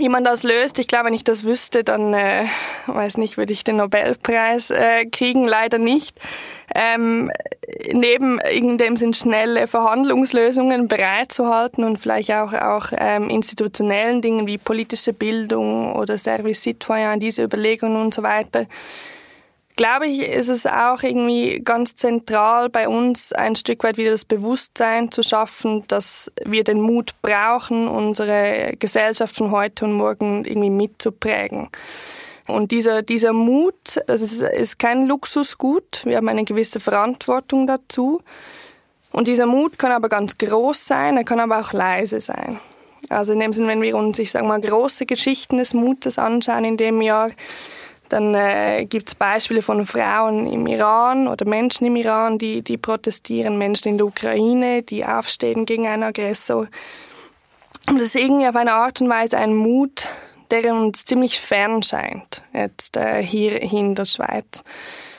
Wie 0.00 0.08
man 0.08 0.22
das 0.22 0.44
löst, 0.44 0.78
ich 0.78 0.86
glaube, 0.86 1.06
wenn 1.06 1.14
ich 1.14 1.24
das 1.24 1.42
wüsste, 1.42 1.82
dann, 1.82 2.14
äh, 2.14 2.44
weiß 2.86 3.16
nicht, 3.16 3.36
würde 3.36 3.52
ich 3.52 3.64
den 3.64 3.78
Nobelpreis 3.78 4.70
äh, 4.70 5.06
kriegen, 5.06 5.48
leider 5.48 5.78
nicht. 5.78 6.16
Ähm, 6.72 7.32
neben 7.92 8.38
in 8.38 8.78
dem 8.78 8.96
Sinn 8.96 9.12
schnelle 9.12 9.66
Verhandlungslösungen 9.66 10.86
bereitzuhalten 10.86 11.82
und 11.82 11.98
vielleicht 11.98 12.30
auch, 12.30 12.52
auch 12.52 12.92
ähm, 12.96 13.28
institutionellen 13.28 14.22
Dingen 14.22 14.46
wie 14.46 14.56
politische 14.56 15.12
Bildung 15.12 15.92
oder 15.96 16.16
Service 16.16 16.62
Citoyen, 16.62 17.18
diese 17.18 17.42
Überlegungen 17.42 17.96
und 17.96 18.14
so 18.14 18.22
weiter, 18.22 18.66
glaube 19.78 20.08
ich, 20.08 20.20
ist 20.20 20.48
es 20.48 20.66
auch 20.66 21.02
irgendwie 21.02 21.60
ganz 21.64 21.94
zentral 21.94 22.68
bei 22.68 22.88
uns 22.88 23.32
ein 23.32 23.56
Stück 23.56 23.84
weit 23.84 23.96
wieder 23.96 24.10
das 24.10 24.24
Bewusstsein 24.24 25.10
zu 25.10 25.22
schaffen, 25.22 25.84
dass 25.86 26.30
wir 26.44 26.64
den 26.64 26.80
Mut 26.80 27.14
brauchen, 27.22 27.88
unsere 27.88 28.74
Gesellschaft 28.78 29.36
von 29.36 29.52
heute 29.52 29.86
und 29.86 29.92
morgen 29.94 30.44
irgendwie 30.44 30.68
mitzuprägen. 30.68 31.68
Und 32.48 32.72
dieser, 32.72 33.02
dieser 33.02 33.32
Mut, 33.32 34.00
das 34.06 34.20
ist, 34.20 34.40
ist 34.40 34.78
kein 34.78 35.06
Luxusgut. 35.06 36.02
Wir 36.04 36.16
haben 36.16 36.28
eine 36.28 36.44
gewisse 36.44 36.80
Verantwortung 36.80 37.66
dazu. 37.66 38.20
Und 39.12 39.28
dieser 39.28 39.46
Mut 39.46 39.78
kann 39.78 39.92
aber 39.92 40.08
ganz 40.08 40.36
groß 40.38 40.86
sein, 40.86 41.16
er 41.16 41.24
kann 41.24 41.40
aber 41.40 41.60
auch 41.60 41.72
leise 41.72 42.20
sein. 42.20 42.58
Also 43.10 43.32
in 43.32 43.40
dem 43.40 43.52
Sinne, 43.52 43.68
wenn 43.68 43.82
wir 43.82 43.96
uns, 43.96 44.18
ich 44.18 44.32
sage 44.32 44.46
mal, 44.46 44.60
große 44.60 45.06
Geschichten 45.06 45.58
des 45.58 45.72
Mutes 45.72 46.18
anschauen 46.18 46.64
in 46.64 46.76
dem 46.76 47.00
Jahr, 47.00 47.30
dann 48.08 48.34
äh, 48.34 48.84
gibt 48.86 49.08
es 49.08 49.14
Beispiele 49.14 49.62
von 49.62 49.84
Frauen 49.86 50.46
im 50.46 50.66
Iran 50.66 51.28
oder 51.28 51.46
Menschen 51.46 51.86
im 51.86 51.96
Iran, 51.96 52.38
die, 52.38 52.62
die 52.62 52.76
protestieren, 52.76 53.58
Menschen 53.58 53.88
in 53.88 53.98
der 53.98 54.06
Ukraine, 54.06 54.82
die 54.82 55.04
aufstehen 55.04 55.66
gegen 55.66 55.86
einen 55.86 56.02
Aggressor. 56.02 56.66
Und 57.86 57.98
das 57.98 58.08
ist 58.08 58.16
irgendwie 58.16 58.46
auf 58.46 58.56
eine 58.56 58.74
Art 58.74 59.00
und 59.00 59.08
Weise 59.08 59.38
ein 59.38 59.54
Mut, 59.54 60.08
der 60.50 60.74
uns 60.74 61.04
ziemlich 61.04 61.40
fern 61.40 61.82
scheint, 61.82 62.42
jetzt 62.52 62.96
äh, 62.96 63.22
hier, 63.22 63.60
in 63.60 63.94
der 63.94 64.04
Schweiz. 64.04 64.62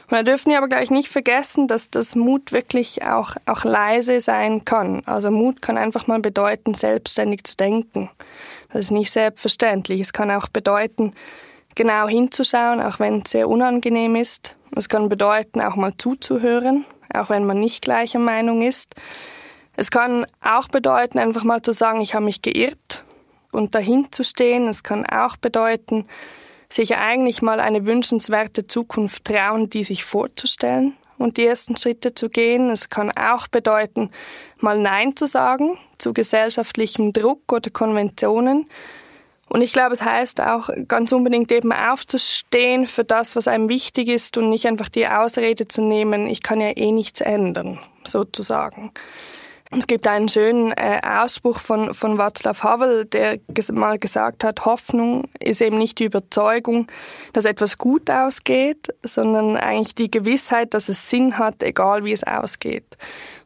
Und 0.10 0.17
da 0.17 0.23
dürfen 0.23 0.49
wir 0.49 0.58
aber 0.58 0.67
gleich 0.67 0.89
nicht 0.89 1.08
vergessen, 1.08 1.67
dass 1.67 1.91
das 1.91 2.15
Mut 2.15 2.52
wirklich 2.52 3.04
auch, 3.04 3.36
auch 3.45 3.63
leise 3.63 4.21
sein 4.21 4.65
kann. 4.65 5.04
Also 5.06 5.30
Mut 5.30 5.62
kann 5.62 5.78
einfach 5.78 6.08
mal 6.08 6.19
bedeuten, 6.19 6.73
selbstständig 6.73 7.43
zu 7.43 7.56
denken. 7.56 8.10
Das 8.71 8.82
ist 8.82 8.91
nicht 8.91 9.12
selbstverständlich. 9.12 10.02
Es 10.02 10.13
kann 10.13 10.32
auch 10.32 10.47
bedeuten, 10.47 11.13
genau 11.80 12.10
hinzuschauen, 12.10 12.82
auch 12.82 13.00
wenn 13.00 13.22
es 13.22 13.32
sehr 13.32 13.48
unangenehm 13.48 14.18
ist. 14.18 14.58
Es 14.76 14.89
kann 14.89 15.08
bedeuten, 15.08 15.62
auch 15.62 15.78
mal 15.78 15.94
zuzuhören, 15.98 16.84
auch 17.13 17.30
wenn 17.30 17.46
man 17.46 17.62
nicht 17.62 17.82
gleicher 17.82 18.20
Meinung 18.20 18.62
ist. 18.62 18.96
Es 19.78 19.89
kann 19.89 20.26
auch 20.44 20.68
bedeuten, 20.68 21.20
einfach 21.20 21.46
mal 21.46 21.62
zu 21.62 21.72
sagen, 21.72 22.02
ich 22.02 22.15
habe 22.15 22.26
mich 22.26 22.42
geirrt 22.42 23.06
und 23.54 23.76
dahin 23.76 24.12
zu 24.12 24.26
stehen. 24.26 24.68
Es 24.68 24.84
kann 24.84 25.06
auch 25.06 25.38
bedeuten, 25.38 26.06
sich 26.70 26.98
eigentlich 26.98 27.42
mal 27.42 27.62
eine 27.62 27.86
wünschenswerte 27.86 28.68
Zukunft 28.68 29.24
trauen, 29.24 29.70
die 29.70 29.86
sich 29.86 30.04
vorzustellen 30.04 30.98
und 31.18 31.38
die 31.38 31.46
ersten 31.46 31.78
Schritte 31.78 32.13
zu 32.13 32.28
gehen. 32.30 32.70
Es 32.72 32.89
kann 32.89 33.10
auch 33.12 33.48
bedeuten, 33.48 34.12
mal 34.58 34.78
Nein 34.78 35.15
zu 35.15 35.28
sagen 35.28 35.78
zu 35.98 36.12
gesellschaftlichem 36.12 37.13
Druck 37.13 37.54
oder 37.54 37.70
Konventionen 37.70 38.68
und 39.49 39.62
ich 39.62 39.73
glaube, 39.73 39.93
es 39.93 40.03
heißt 40.03 40.41
auch 40.41 40.69
ganz 40.88 41.12
unbedingt 41.12 41.51
eben 41.51 41.73
aufzustehen 41.73 42.88
für 42.88 43.03
das, 43.03 43.35
was 43.35 43.47
einem 43.47 43.67
wichtig 43.69 44.07
ist 44.07 44.38
und 44.38 44.49
nicht 44.49 44.67
einfach 44.67 44.89
die 44.89 45.07
Ausrede 45.07 45.67
zu 45.67 45.81
nehmen, 45.81 46.27
ich 46.27 46.43
kann 46.43 46.62
ja 46.62 46.69
eh 46.75 46.91
nichts 46.91 47.21
ändern, 47.21 47.79
sozusagen. 48.03 48.91
Es 49.71 49.85
gibt 49.85 50.07
einen 50.07 50.29
schönen 50.29 50.71
äh, 50.71 50.99
Ausspruch 51.03 51.59
von, 51.59 51.93
von 51.93 52.17
Václav 52.17 52.63
Havel, 52.63 53.05
der 53.05 53.38
ges 53.49 53.71
mal 53.71 53.99
gesagt 53.99 54.43
hat, 54.43 54.65
Hoffnung 54.65 55.25
ist 55.39 55.62
eben 55.62 55.77
nicht 55.77 55.99
die 55.99 56.05
Überzeugung, 56.05 56.88
dass 57.33 57.45
etwas 57.45 57.77
gut 57.77 58.09
ausgeht, 58.09 58.88
sondern 59.03 59.57
eigentlich 59.57 59.93
die 59.93 60.09
Gewissheit, 60.09 60.73
dass 60.73 60.89
es 60.89 61.07
Sinn 61.07 61.38
hat, 61.38 61.62
egal 61.62 62.03
wie 62.03 62.13
es 62.13 62.23
ausgeht. 62.23 62.97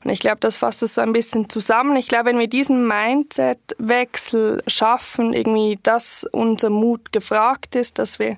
Und 0.03 0.09
ich 0.09 0.19
glaube, 0.19 0.37
das 0.39 0.57
fasst 0.57 0.83
es 0.83 0.95
so 0.95 1.01
ein 1.01 1.13
bisschen 1.13 1.49
zusammen. 1.49 1.95
Ich 1.95 2.07
glaube, 2.07 2.25
wenn 2.25 2.39
wir 2.39 2.47
diesen 2.47 2.87
Mindset-Wechsel 2.87 4.61
schaffen, 4.67 5.33
irgendwie, 5.33 5.79
dass 5.81 6.25
unser 6.31 6.69
Mut 6.69 7.11
gefragt 7.11 7.75
ist, 7.75 7.99
dass 7.99 8.19
wir 8.19 8.37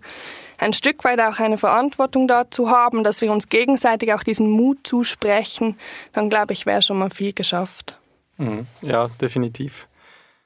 ein 0.58 0.74
Stück 0.74 1.04
weit 1.04 1.20
auch 1.20 1.40
eine 1.40 1.58
Verantwortung 1.58 2.28
dazu 2.28 2.70
haben, 2.70 3.04
dass 3.04 3.22
wir 3.22 3.32
uns 3.32 3.50
gegenseitig 3.50 4.14
auch 4.14 4.24
diesen 4.24 4.50
Mut 4.50 4.80
zusprechen, 4.84 5.78
dann 6.14 6.30
glaube 6.30 6.54
ich, 6.54 6.66
wäre 6.66 6.82
schon 6.82 7.00
mal 7.00 7.10
viel 7.10 7.34
geschafft. 7.34 7.98
Mhm. 8.38 8.68
Ja, 8.82 9.10
definitiv. 9.20 9.88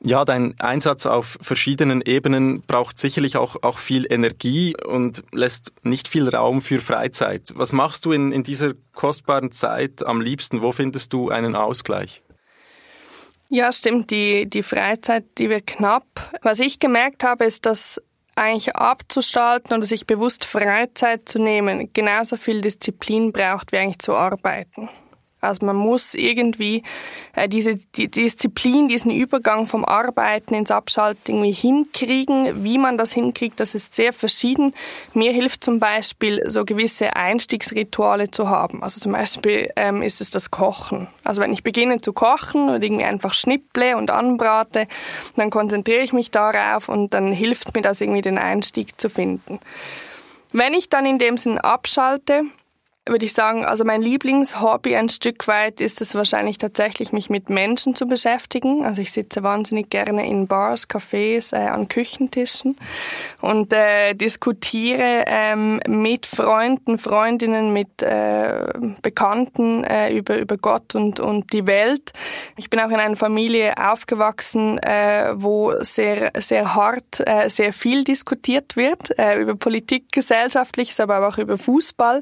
Ja, 0.02 0.24
dein 0.24 0.58
Einsatz 0.60 1.06
auf 1.06 1.38
verschiedenen 1.42 2.02
Ebenen 2.02 2.62
braucht 2.62 2.98
sicherlich 2.98 3.36
auch, 3.36 3.58
auch 3.64 3.80
viel 3.80 4.12
Energie 4.12 4.74
und 4.86 5.24
lässt 5.34 5.74
nicht 5.84 6.08
viel 6.08 6.30
Raum 6.30 6.62
für 6.62 6.80
Freizeit. 6.80 7.52
Was 7.56 7.74
machst 7.74 8.06
du 8.06 8.14
in, 8.14 8.32
in 8.32 8.44
dieser 8.44 8.74
kostbaren 8.94 9.52
Zeit 9.52 10.06
am 10.06 10.22
liebsten? 10.22 10.62
Wo 10.62 10.72
findest 10.72 11.12
du 11.12 11.30
einen 11.30 11.56
Ausgleich? 11.56 12.24
Ja, 13.50 13.74
stimmt. 13.74 14.10
Die, 14.12 14.48
die 14.48 14.64
Freizeit, 14.64 15.26
die 15.38 15.50
wird 15.50 15.68
knapp. 15.68 16.06
Was 16.44 16.62
ich 16.62 16.80
gemerkt 16.80 17.26
habe, 17.26 17.44
ist, 17.44 17.66
dass 17.66 18.02
eigentlich 18.36 18.74
abzustalten 18.78 19.76
oder 19.76 19.86
sich 19.86 20.08
bewusst 20.08 20.46
Freizeit 20.46 21.28
zu 21.28 21.40
nehmen, 21.40 21.92
genauso 21.92 22.38
viel 22.38 22.62
Disziplin 22.62 23.34
braucht, 23.34 23.74
wie 23.74 23.78
eigentlich 23.78 24.00
zu 24.00 24.16
arbeiten. 24.16 24.88
Also 25.42 25.66
man 25.66 25.76
muss 25.76 26.14
irgendwie 26.14 26.84
äh, 27.36 27.48
diese 27.48 27.76
die 27.76 28.10
Disziplin, 28.10 28.88
diesen 28.88 29.12
Übergang 29.12 29.68
vom 29.68 29.86
Arbeiten 29.86 30.54
ins 30.54 30.72
Abschalten 30.72 31.36
irgendwie 31.36 31.52
hinkriegen. 31.52 32.64
Wie 32.64 32.78
man 32.78 32.98
das 32.98 33.14
hinkriegt, 33.14 33.60
das 33.60 33.76
ist 33.76 33.96
sehr 33.96 34.14
verschieden. 34.14 34.74
Mir 35.14 35.32
hilft 35.32 35.64
zum 35.64 35.80
Beispiel 35.80 36.44
so 36.50 36.66
gewisse 36.66 37.16
Einstiegsrituale 37.16 38.32
zu 38.32 38.50
haben. 38.50 38.84
Also 38.84 39.00
zum 39.00 39.14
Beispiel 39.14 39.72
ähm, 39.76 40.02
ist 40.02 40.22
es 40.22 40.30
das 40.30 40.52
Kochen. 40.52 41.08
Also 41.24 41.42
wenn 41.42 41.54
ich 41.54 41.64
beginne 41.64 42.02
zu 42.02 42.14
kochen 42.14 42.70
und 42.70 42.84
irgendwie 42.84 43.06
einfach 43.06 43.34
schnipple 43.34 43.98
und 43.98 44.12
anbrate, 44.12 44.88
dann 45.36 45.50
konzentriere 45.50 46.02
ich 46.02 46.14
mich 46.14 46.32
darauf 46.32 46.90
und 46.90 47.14
dann 47.14 47.32
hilft 47.32 47.76
mir 47.76 47.82
das 47.82 48.02
irgendwie 48.02 48.22
den 48.22 48.38
Einstieg 48.38 49.00
zu 49.00 49.10
finden. 49.10 49.60
Wenn 50.52 50.74
ich 50.74 50.90
dann 50.90 51.06
in 51.06 51.20
dem 51.20 51.38
Sinn 51.38 51.60
abschalte, 51.60 52.44
würde 53.10 53.26
ich 53.26 53.34
sagen, 53.34 53.66
also 53.66 53.84
mein 53.84 54.02
Lieblingshobby 54.02 54.96
ein 54.96 55.10
Stück 55.10 55.48
weit 55.48 55.82
ist 55.82 56.02
es 56.02 56.16
wahrscheinlich 56.16 56.58
tatsächlich, 56.58 57.12
mich 57.12 57.30
mit 57.30 57.50
Menschen 57.50 57.96
zu 57.96 58.08
beschäftigen. 58.08 58.86
Also 58.86 59.02
ich 59.02 59.12
sitze 59.12 59.44
wahnsinnig 59.44 59.90
gerne 59.90 60.28
in 60.28 60.48
Bars, 60.48 60.88
Cafés, 60.90 61.54
äh, 61.54 61.68
an 61.68 61.88
Küchentischen 61.88 62.78
und 63.42 63.74
äh, 63.74 64.14
diskutiere 64.14 65.26
ähm, 65.28 65.80
mit 65.88 66.26
Freunden, 66.26 66.98
Freundinnen, 66.98 67.74
mit 67.74 68.02
äh, 68.02 68.68
Bekannten 69.02 69.84
äh, 69.84 70.14
über, 70.14 70.38
über 70.38 70.58
Gott 70.58 70.96
und, 70.96 71.20
und 71.20 71.52
die 71.54 71.68
Welt. 71.68 72.12
Ich 72.58 72.70
bin 72.70 72.80
auch 72.80 72.90
in 72.90 72.96
einer 72.96 73.16
Familie 73.16 73.74
aufgewachsen, 73.78 74.78
äh, 74.80 75.34
wo 75.36 75.74
sehr, 75.82 76.32
sehr 76.38 76.76
hart, 76.76 77.22
äh, 77.26 77.50
sehr 77.50 77.74
viel 77.74 78.04
diskutiert 78.04 78.76
wird, 78.76 79.18
äh, 79.18 79.40
über 79.40 79.56
Politik, 79.56 80.12
Gesellschaftliches, 80.12 81.00
aber 81.00 81.28
auch 81.28 81.38
über 81.38 81.58
Fußball. 81.58 82.22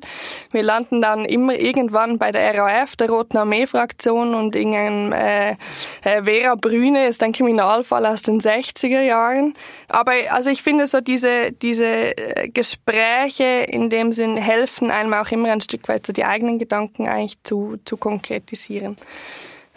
Wir 0.52 0.64
landen 0.78 1.02
dann 1.02 1.26
immer 1.26 1.56
irgendwann 1.56 2.20
bei 2.20 2.32
der 2.32 2.56
RAF, 2.56 2.96
der 2.96 3.10
Roten 3.10 3.38
Armee-Fraktion 3.38 4.36
und 4.36 4.56
irgendein 4.56 5.12
äh, 5.12 5.52
äh, 6.04 6.24
Vera 6.24 6.56
Brüne 6.56 7.08
ist 7.08 7.24
ein 7.24 7.34
Kriminalfall 7.34 8.06
aus 8.06 8.22
den 8.22 8.40
60er 8.40 9.02
Jahren. 9.02 9.56
Aber 9.88 10.12
also 10.30 10.52
ich 10.52 10.62
finde 10.62 10.86
so 10.86 11.02
diese, 11.02 11.52
diese 11.52 11.86
äh, 12.18 12.50
Gespräche 12.50 13.66
in 13.68 13.90
dem 13.90 14.14
Sinn 14.14 14.38
helfen 14.38 14.92
einem 14.92 15.14
auch 15.14 15.32
immer 15.32 15.52
ein 15.52 15.62
Stück 15.62 15.88
weit 15.88 16.06
so 16.06 16.14
die 16.14 16.26
eigenen 16.26 16.60
Gedanken 16.60 17.08
eigentlich 17.08 17.42
zu, 17.44 17.78
zu 17.84 17.98
konkretisieren. 17.98 18.98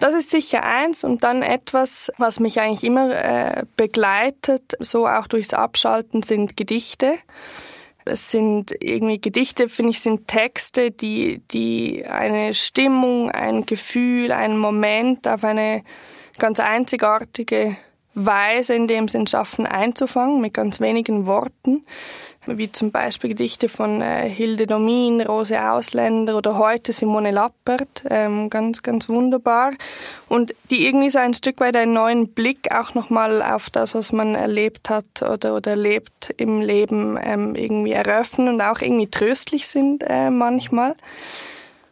Das 0.01 0.15
ist 0.15 0.31
sicher 0.31 0.63
eins 0.63 1.05
und 1.05 1.25
dann 1.25 1.43
etwas, 1.43 2.11
was 2.17 2.41
mich 2.41 2.61
eigentlich 2.61 2.85
immer 2.85 3.11
äh, 3.11 3.65
begleitet, 3.77 4.77
so 4.81 5.07
auch 5.07 5.27
durchs 5.27 5.53
Abschalten, 5.53 6.23
sind 6.23 6.57
Gedichte. 6.57 7.15
Es 8.11 8.31
sind 8.31 8.75
irgendwie 8.81 9.21
Gedichte, 9.21 9.69
finde 9.69 9.93
ich, 9.93 10.01
sind 10.01 10.27
Texte, 10.27 10.91
die, 10.91 11.41
die 11.51 12.05
eine 12.05 12.55
Stimmung, 12.55 13.31
ein 13.31 13.65
Gefühl, 13.67 14.33
einen 14.33 14.59
Moment 14.59 15.29
auf 15.29 15.45
eine 15.45 15.83
ganz 16.39 16.59
einzigartige 16.61 17.77
Weise 18.15 18.75
in 18.75 18.87
dem 18.87 19.09
Sinn 19.09 19.27
schaffen 19.27 19.67
einzufangen, 19.67 20.41
mit 20.41 20.55
ganz 20.55 20.81
wenigen 20.81 21.27
Worten 21.27 21.85
wie 22.47 22.73
zum 22.73 22.91
Beispiel 22.91 23.31
Gedichte 23.31 23.69
von 23.69 24.01
äh, 24.01 24.29
Hilde 24.29 24.67
Domin, 24.67 25.21
Rose 25.21 25.71
Ausländer 25.71 26.37
oder 26.37 26.57
heute 26.57 26.93
Simone 26.93 27.31
Lappert, 27.31 28.03
ähm, 28.09 28.49
ganz, 28.49 28.83
ganz 28.83 29.09
wunderbar. 29.09 29.73
Und 30.29 30.55
die 30.71 30.87
irgendwie 30.87 31.11
so 31.11 31.19
ein 31.19 31.35
Stück 31.35 31.61
weit 31.61 31.77
einen 31.77 31.93
neuen 31.93 32.29
Blick 32.29 32.73
auch 32.73 32.95
nochmal 32.95 33.43
auf 33.43 33.69
das, 33.69 33.95
was 33.95 34.13
man 34.13 34.35
erlebt 34.35 34.89
hat 34.89 35.23
oder, 35.23 35.55
oder 35.55 35.73
erlebt 35.73 36.33
im 36.39 36.63
Leben 36.63 37.19
ähm, 37.23 37.55
irgendwie 37.55 37.93
eröffnen 37.93 38.49
und 38.49 38.61
auch 38.63 38.81
irgendwie 38.81 39.09
tröstlich 39.09 39.69
sind 39.69 40.03
äh, 40.07 40.31
manchmal. 40.31 40.95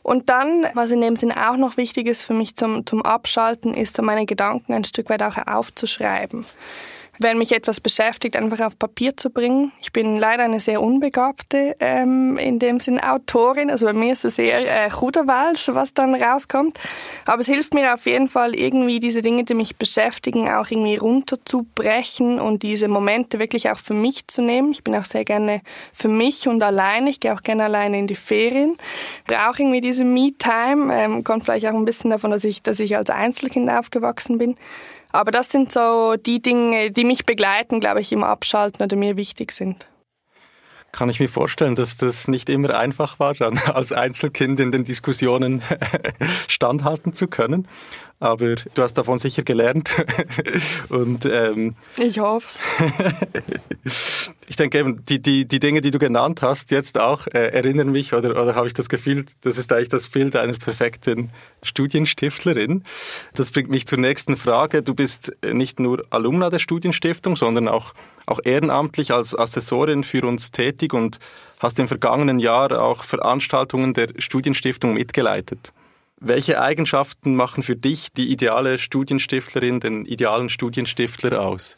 Und 0.08 0.30
dann, 0.30 0.66
was 0.72 0.88
in 0.88 1.02
dem 1.02 1.16
Sinn 1.16 1.32
auch 1.32 1.58
noch 1.58 1.76
wichtig 1.76 2.06
ist 2.06 2.22
für 2.22 2.32
mich 2.32 2.56
zum, 2.56 2.86
zum 2.86 3.02
Abschalten, 3.02 3.74
ist 3.74 3.94
so 3.94 4.02
meine 4.02 4.24
Gedanken 4.24 4.72
ein 4.72 4.84
Stück 4.84 5.10
weit 5.10 5.22
auch 5.22 5.36
aufzuschreiben 5.46 6.46
wenn 7.18 7.38
mich 7.38 7.52
etwas 7.52 7.80
beschäftigt, 7.80 8.36
einfach 8.36 8.64
auf 8.64 8.78
Papier 8.78 9.16
zu 9.16 9.30
bringen. 9.30 9.72
Ich 9.80 9.92
bin 9.92 10.16
leider 10.16 10.44
eine 10.44 10.60
sehr 10.60 10.80
unbegabte, 10.80 11.76
ähm, 11.80 12.38
in 12.38 12.58
dem 12.58 12.80
Sinn 12.80 13.00
Autorin. 13.00 13.70
Also 13.70 13.86
bei 13.86 13.92
mir 13.92 14.12
ist 14.12 14.24
es 14.24 14.38
eher 14.38 14.86
äh, 14.86 14.88
Chuderwalsch, 14.90 15.68
was 15.72 15.94
dann 15.94 16.14
rauskommt. 16.14 16.78
Aber 17.24 17.40
es 17.40 17.46
hilft 17.46 17.74
mir 17.74 17.94
auf 17.94 18.06
jeden 18.06 18.28
Fall 18.28 18.54
irgendwie 18.54 19.00
diese 19.00 19.22
Dinge, 19.22 19.44
die 19.44 19.54
mich 19.54 19.76
beschäftigen, 19.76 20.48
auch 20.48 20.70
irgendwie 20.70 20.96
runterzubrechen 20.96 22.40
und 22.40 22.62
diese 22.62 22.88
Momente 22.88 23.38
wirklich 23.38 23.70
auch 23.70 23.78
für 23.78 23.94
mich 23.94 24.28
zu 24.28 24.42
nehmen. 24.42 24.70
Ich 24.72 24.84
bin 24.84 24.94
auch 24.94 25.04
sehr 25.04 25.24
gerne 25.24 25.62
für 25.92 26.08
mich 26.08 26.46
und 26.48 26.62
alleine. 26.62 27.10
Ich 27.10 27.20
gehe 27.20 27.34
auch 27.34 27.42
gerne 27.42 27.64
alleine 27.64 27.98
in 27.98 28.06
die 28.06 28.14
Ferien. 28.14 28.76
Brauche 29.26 29.62
irgendwie 29.62 29.80
diese 29.80 30.04
Me-Time. 30.04 30.94
Ähm, 30.94 31.24
kommt 31.24 31.44
vielleicht 31.44 31.66
auch 31.66 31.74
ein 31.74 31.84
bisschen 31.84 32.10
davon, 32.10 32.30
dass 32.30 32.44
ich, 32.44 32.62
dass 32.62 32.80
ich 32.80 32.96
als 32.96 33.10
Einzelkind 33.10 33.70
aufgewachsen 33.70 34.38
bin. 34.38 34.56
Aber 35.18 35.32
das 35.32 35.50
sind 35.50 35.72
so 35.72 36.14
die 36.14 36.40
Dinge, 36.40 36.92
die 36.92 37.02
mich 37.02 37.26
begleiten, 37.26 37.80
glaube 37.80 38.00
ich, 38.00 38.12
im 38.12 38.22
Abschalten 38.22 38.84
oder 38.84 38.94
mir 38.94 39.16
wichtig 39.16 39.50
sind. 39.50 39.88
Kann 40.92 41.10
ich 41.10 41.18
mir 41.18 41.28
vorstellen, 41.28 41.74
dass 41.74 41.96
das 41.96 42.28
nicht 42.28 42.48
immer 42.48 42.78
einfach 42.78 43.18
war, 43.18 43.34
dann 43.34 43.58
als 43.58 43.90
Einzelkind 43.90 44.60
in 44.60 44.70
den 44.70 44.84
Diskussionen 44.84 45.60
standhalten 46.46 47.14
zu 47.14 47.26
können 47.26 47.66
aber 48.20 48.56
du 48.56 48.82
hast 48.82 48.94
davon 48.94 49.18
sicher 49.18 49.42
gelernt. 49.42 49.92
Und, 50.88 51.24
ähm, 51.24 51.76
ich 51.98 52.18
hoffe 52.18 52.48
Ich 54.48 54.56
denke 54.56 54.78
eben, 54.78 55.04
die, 55.04 55.20
die, 55.20 55.46
die 55.46 55.60
Dinge, 55.60 55.82
die 55.82 55.90
du 55.90 55.98
genannt 55.98 56.40
hast, 56.40 56.70
jetzt 56.70 56.98
auch, 56.98 57.26
äh, 57.26 57.48
erinnern 57.50 57.92
mich 57.92 58.14
oder, 58.14 58.30
oder 58.30 58.54
habe 58.54 58.66
ich 58.66 58.72
das 58.72 58.88
Gefühl, 58.88 59.26
das 59.42 59.58
ist 59.58 59.72
eigentlich 59.72 59.90
das 59.90 60.08
Bild 60.08 60.34
einer 60.36 60.54
perfekten 60.54 61.30
Studienstiftlerin. 61.62 62.82
Das 63.34 63.50
bringt 63.50 63.68
mich 63.68 63.86
zur 63.86 63.98
nächsten 63.98 64.36
Frage. 64.36 64.82
Du 64.82 64.94
bist 64.94 65.36
nicht 65.44 65.80
nur 65.80 66.02
Alumna 66.10 66.48
der 66.48 66.60
Studienstiftung, 66.60 67.36
sondern 67.36 67.68
auch, 67.68 67.92
auch 68.26 68.40
ehrenamtlich 68.42 69.12
als 69.12 69.38
Assessorin 69.38 70.02
für 70.02 70.26
uns 70.26 70.50
tätig 70.50 70.94
und 70.94 71.18
hast 71.60 71.78
im 71.78 71.86
vergangenen 71.86 72.38
Jahr 72.38 72.80
auch 72.80 73.04
Veranstaltungen 73.04 73.92
der 73.92 74.08
Studienstiftung 74.18 74.94
mitgeleitet. 74.94 75.72
Welche 76.20 76.60
Eigenschaften 76.60 77.36
machen 77.36 77.62
für 77.62 77.76
dich 77.76 78.12
die 78.12 78.30
ideale 78.32 78.78
Studienstiftlerin, 78.78 79.80
den 79.80 80.04
idealen 80.04 80.48
Studienstiftler 80.48 81.40
aus? 81.40 81.76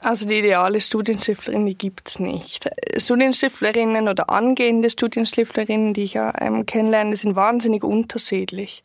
Also 0.00 0.28
die 0.28 0.40
ideale 0.40 0.80
Studienstifterin, 0.80 1.66
die 1.66 1.76
gibt's 1.76 2.18
nicht. 2.18 2.68
Studienstiftlerinnen 2.96 4.08
oder 4.08 4.28
angehende 4.30 4.90
Studienstiftlerinnen, 4.90 5.94
die 5.94 6.02
ich 6.02 6.14
ja 6.14 6.32
ähm, 6.40 6.66
kennenlerne, 6.66 7.16
sind 7.16 7.36
wahnsinnig 7.36 7.82
unterschiedlich. 7.82 8.82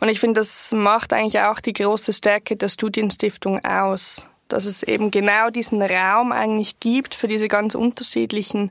Und 0.00 0.08
ich 0.08 0.20
finde, 0.20 0.40
das 0.40 0.72
macht 0.72 1.12
eigentlich 1.12 1.40
auch 1.40 1.60
die 1.60 1.72
große 1.72 2.12
Stärke 2.12 2.56
der 2.56 2.68
Studienstiftung 2.68 3.64
aus. 3.64 4.28
Dass 4.48 4.66
es 4.66 4.82
eben 4.82 5.10
genau 5.10 5.50
diesen 5.50 5.80
Raum 5.80 6.32
eigentlich 6.32 6.80
gibt 6.80 7.14
für 7.14 7.28
diese 7.28 7.48
ganz 7.48 7.74
unterschiedlichen 7.74 8.70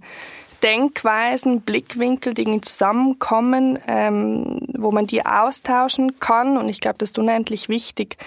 Denkweisen, 0.64 1.62
Blickwinkel, 1.62 2.34
die 2.34 2.62
zusammenkommen, 2.62 3.80
ähm, 3.88 4.60
wo 4.78 4.92
man 4.92 5.08
die 5.08 5.26
austauschen 5.26 6.20
kann. 6.20 6.58
Und 6.58 6.70
ich 6.70 6.82
glaube, 6.82 6.98
das 7.00 7.10
ist 7.10 7.20
unendlich 7.20 7.70
wichtig. 7.70 8.18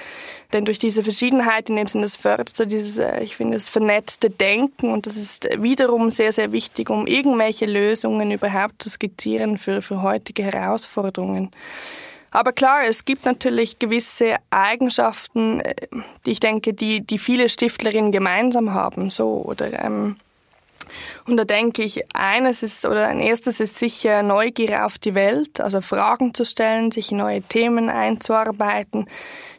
Denn 0.53 0.65
durch 0.65 0.79
diese 0.79 1.03
Verschiedenheit, 1.03 1.69
in 1.69 1.77
dem 1.77 1.87
Sinne, 1.87 2.05
das 2.05 2.17
fördert 2.17 2.57
so 2.57 2.65
dieses, 2.65 2.99
äh, 2.99 3.23
ich 3.23 3.37
finde, 3.37 3.57
das 3.57 3.69
vernetzte 3.69 4.31
Denken. 4.31 4.93
Und 4.93 5.07
das 5.07 5.17
ist 5.17 5.49
wiederum 5.59 6.11
sehr, 6.11 6.33
sehr 6.33 6.53
wichtig, 6.53 6.91
um 6.91 7.07
irgendwelche 7.07 7.67
Lösungen 7.67 8.31
überhaupt 8.31 8.83
zu 8.83 8.89
skizzieren 8.89 9.57
für, 9.57 9.83
für 9.83 10.03
heutige 10.03 10.43
Herausforderungen. 10.45 11.51
Aber 12.35 12.53
klar, 12.53 12.85
es 12.89 13.05
gibt 13.05 13.27
natürlich 13.27 13.79
gewisse 13.79 14.37
Eigenschaften, 14.51 15.61
äh, 15.61 15.75
die 16.27 16.33
ich 16.33 16.41
denke, 16.41 16.75
die, 16.75 17.01
die 17.01 17.19
viele 17.19 17.49
Stiftlerinnen 17.49 18.11
gemeinsam 18.11 18.75
haben, 18.75 19.11
so, 19.11 19.43
oder, 19.47 19.85
ähm, 19.85 20.17
und 21.27 21.37
da 21.37 21.45
denke 21.45 21.83
ich, 21.83 22.05
eines 22.15 22.63
ist, 22.63 22.85
oder 22.85 23.09
ein 23.09 23.21
erstes 23.21 23.61
ist 23.61 23.77
sicher 23.77 24.23
Neugier 24.23 24.87
auf 24.87 24.99
die 24.99 25.15
Welt, 25.15 25.61
also 25.61 25.81
Fragen 25.81 26.35
zu 26.35 26.45
stellen, 26.45 26.91
sich 26.91 27.13
in 27.13 27.19
neue 27.19 27.43
Themen 27.43 27.89
einzuarbeiten, 27.89 29.09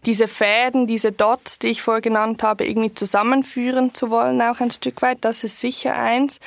diese 0.06 0.28
Fäden, 0.28 0.88
diese 0.88 1.12
Dots, 1.12 1.60
die 1.60 1.68
ich 1.68 1.82
vorher 1.82 2.02
genannt 2.02 2.44
habe, 2.44 2.66
irgendwie 2.66 2.94
zusammenführen 2.94 3.94
zu 3.94 4.10
wollen, 4.10 4.42
auch 4.42 4.60
ein 4.60 4.72
Stück 4.72 5.02
weit, 5.02 5.20
das 5.22 5.44
ist 5.44 5.60
sicher 5.60 5.96
eins. 5.96 6.40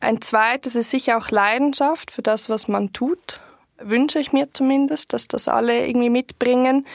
Ein 0.00 0.20
zweites 0.20 0.74
ist 0.74 0.90
sicher 0.90 1.16
auch 1.18 1.30
Leidenschaft 1.30 2.10
für 2.10 2.22
das, 2.22 2.48
was 2.48 2.68
man 2.68 2.92
tut. 2.92 3.40
Wünsche 3.78 4.18
ich 4.18 4.32
mir 4.32 4.48
zumindest, 4.52 5.12
dass 5.12 5.28
das 5.28 5.48
alle 5.48 5.86
irgendwie 5.86 6.10
mitbringen. 6.10 6.86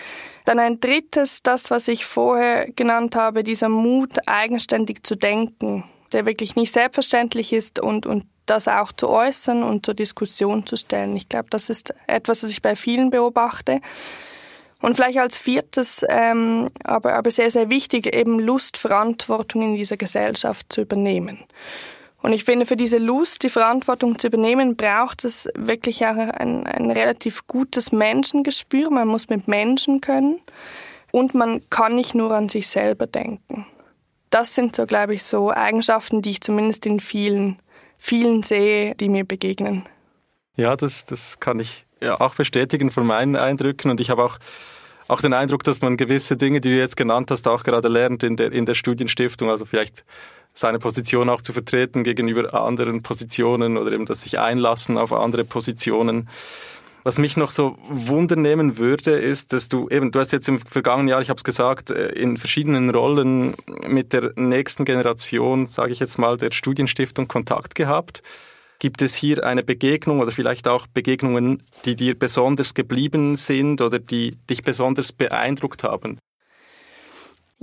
Dann 0.45 0.59
ein 0.59 0.79
drittes, 0.79 1.43
das, 1.43 1.71
was 1.71 1.87
ich 1.87 2.05
vorher 2.05 2.71
genannt 2.71 3.15
habe, 3.15 3.43
dieser 3.43 3.69
Mut, 3.69 4.27
eigenständig 4.27 5.03
zu 5.03 5.15
denken 5.15 5.83
der 6.13 6.25
wirklich 6.25 6.55
nicht 6.55 6.73
selbstverständlich 6.73 7.53
ist 7.53 7.79
und, 7.79 8.05
und 8.05 8.25
das 8.45 8.67
auch 8.67 8.91
zu 8.91 9.09
äußern 9.09 9.63
und 9.63 9.85
zur 9.85 9.93
Diskussion 9.93 10.65
zu 10.65 10.75
stellen. 10.75 11.15
Ich 11.15 11.29
glaube, 11.29 11.47
das 11.49 11.69
ist 11.69 11.93
etwas, 12.07 12.43
was 12.43 12.51
ich 12.51 12.61
bei 12.61 12.75
vielen 12.75 13.09
beobachte. 13.09 13.79
Und 14.81 14.95
vielleicht 14.95 15.19
als 15.19 15.37
viertes, 15.37 16.03
ähm, 16.09 16.69
aber, 16.83 17.13
aber 17.13 17.29
sehr, 17.29 17.51
sehr 17.51 17.69
wichtig, 17.69 18.13
eben 18.15 18.39
Lust, 18.39 18.77
Verantwortung 18.77 19.61
in 19.61 19.75
dieser 19.75 19.95
Gesellschaft 19.95 20.73
zu 20.73 20.81
übernehmen. 20.81 21.39
Und 22.23 22.33
ich 22.33 22.43
finde, 22.43 22.65
für 22.65 22.77
diese 22.77 22.97
Lust, 22.97 23.43
die 23.43 23.49
Verantwortung 23.49 24.17
zu 24.17 24.27
übernehmen, 24.27 24.75
braucht 24.75 25.23
es 25.23 25.49
wirklich 25.55 26.05
auch 26.05 26.15
ein, 26.15 26.65
ein 26.65 26.91
relativ 26.91 27.47
gutes 27.47 27.91
Menschengespür. 27.91 28.89
Man 28.89 29.07
muss 29.07 29.29
mit 29.29 29.47
Menschen 29.47 30.01
können 30.01 30.39
und 31.11 31.35
man 31.35 31.61
kann 31.69 31.95
nicht 31.95 32.15
nur 32.15 32.31
an 32.31 32.49
sich 32.49 32.67
selber 32.67 33.07
denken 33.07 33.65
das 34.31 34.55
sind 34.55 34.75
so, 34.75 34.85
glaube 34.85 35.13
ich, 35.13 35.23
so 35.23 35.51
Eigenschaften, 35.51 36.21
die 36.21 36.31
ich 36.31 36.41
zumindest 36.41 36.85
in 36.85 36.99
vielen, 36.99 37.57
vielen 37.97 38.41
sehe, 38.41 38.95
die 38.95 39.09
mir 39.09 39.25
begegnen. 39.25 39.87
Ja, 40.57 40.75
das, 40.75 41.05
das 41.05 41.39
kann 41.39 41.59
ich 41.59 41.85
ja 42.01 42.19
auch 42.19 42.35
bestätigen 42.35 42.89
von 42.89 43.05
meinen 43.05 43.35
Eindrücken 43.35 43.91
und 43.91 44.01
ich 44.01 44.09
habe 44.09 44.23
auch 44.23 44.39
auch 45.11 45.19
den 45.19 45.33
Eindruck, 45.33 45.65
dass 45.65 45.81
man 45.81 45.97
gewisse 45.97 46.37
Dinge, 46.37 46.61
die 46.61 46.69
du 46.69 46.77
jetzt 46.77 46.95
genannt 46.95 47.31
hast, 47.31 47.45
auch 47.45 47.63
gerade 47.63 47.89
lernt 47.89 48.23
in 48.23 48.37
der, 48.37 48.53
in 48.53 48.65
der 48.65 48.75
Studienstiftung, 48.75 49.49
also 49.49 49.65
vielleicht 49.65 50.05
seine 50.53 50.79
Position 50.79 51.29
auch 51.29 51.41
zu 51.41 51.51
vertreten 51.51 52.05
gegenüber 52.05 52.53
anderen 52.53 53.03
Positionen 53.03 53.77
oder 53.77 53.91
eben 53.91 54.05
das 54.05 54.23
sich 54.23 54.39
einlassen 54.39 54.97
auf 54.97 55.11
andere 55.11 55.43
Positionen. 55.43 56.29
Was 57.03 57.17
mich 57.17 57.35
noch 57.35 57.49
so 57.49 57.77
wundernehmen 57.89 58.77
würde, 58.77 59.11
ist, 59.11 59.53
dass 59.53 59.69
du 59.69 59.89
eben, 59.89 60.11
du 60.11 60.19
hast 60.19 60.31
jetzt 60.31 60.47
im 60.47 60.59
vergangenen 60.59 61.07
Jahr, 61.07 61.21
ich 61.21 61.29
habe 61.29 61.37
es 61.37 61.43
gesagt, 61.43 61.89
äh, 61.89 62.09
in 62.09 62.37
verschiedenen 62.37 62.89
Rollen 62.91 63.55
mit 63.87 64.13
der 64.13 64.33
nächsten 64.35 64.85
Generation, 64.85 65.65
sage 65.65 65.93
ich 65.93 65.99
jetzt 65.99 66.19
mal, 66.19 66.37
der 66.37 66.51
Studienstiftung 66.51 67.27
Kontakt 67.27 67.73
gehabt. 67.73 68.21
Gibt 68.77 69.01
es 69.01 69.15
hier 69.15 69.43
eine 69.45 69.63
Begegnung 69.63 70.19
oder 70.19 70.31
vielleicht 70.31 70.67
auch 70.67 70.87
Begegnungen, 70.87 71.63
die 71.85 71.95
dir 71.95 72.17
besonders 72.17 72.73
geblieben 72.73 73.35
sind 73.35 73.81
oder 73.81 73.99
die 73.99 74.37
dich 74.49 74.63
besonders 74.63 75.11
beeindruckt 75.11 75.83
haben? 75.83 76.17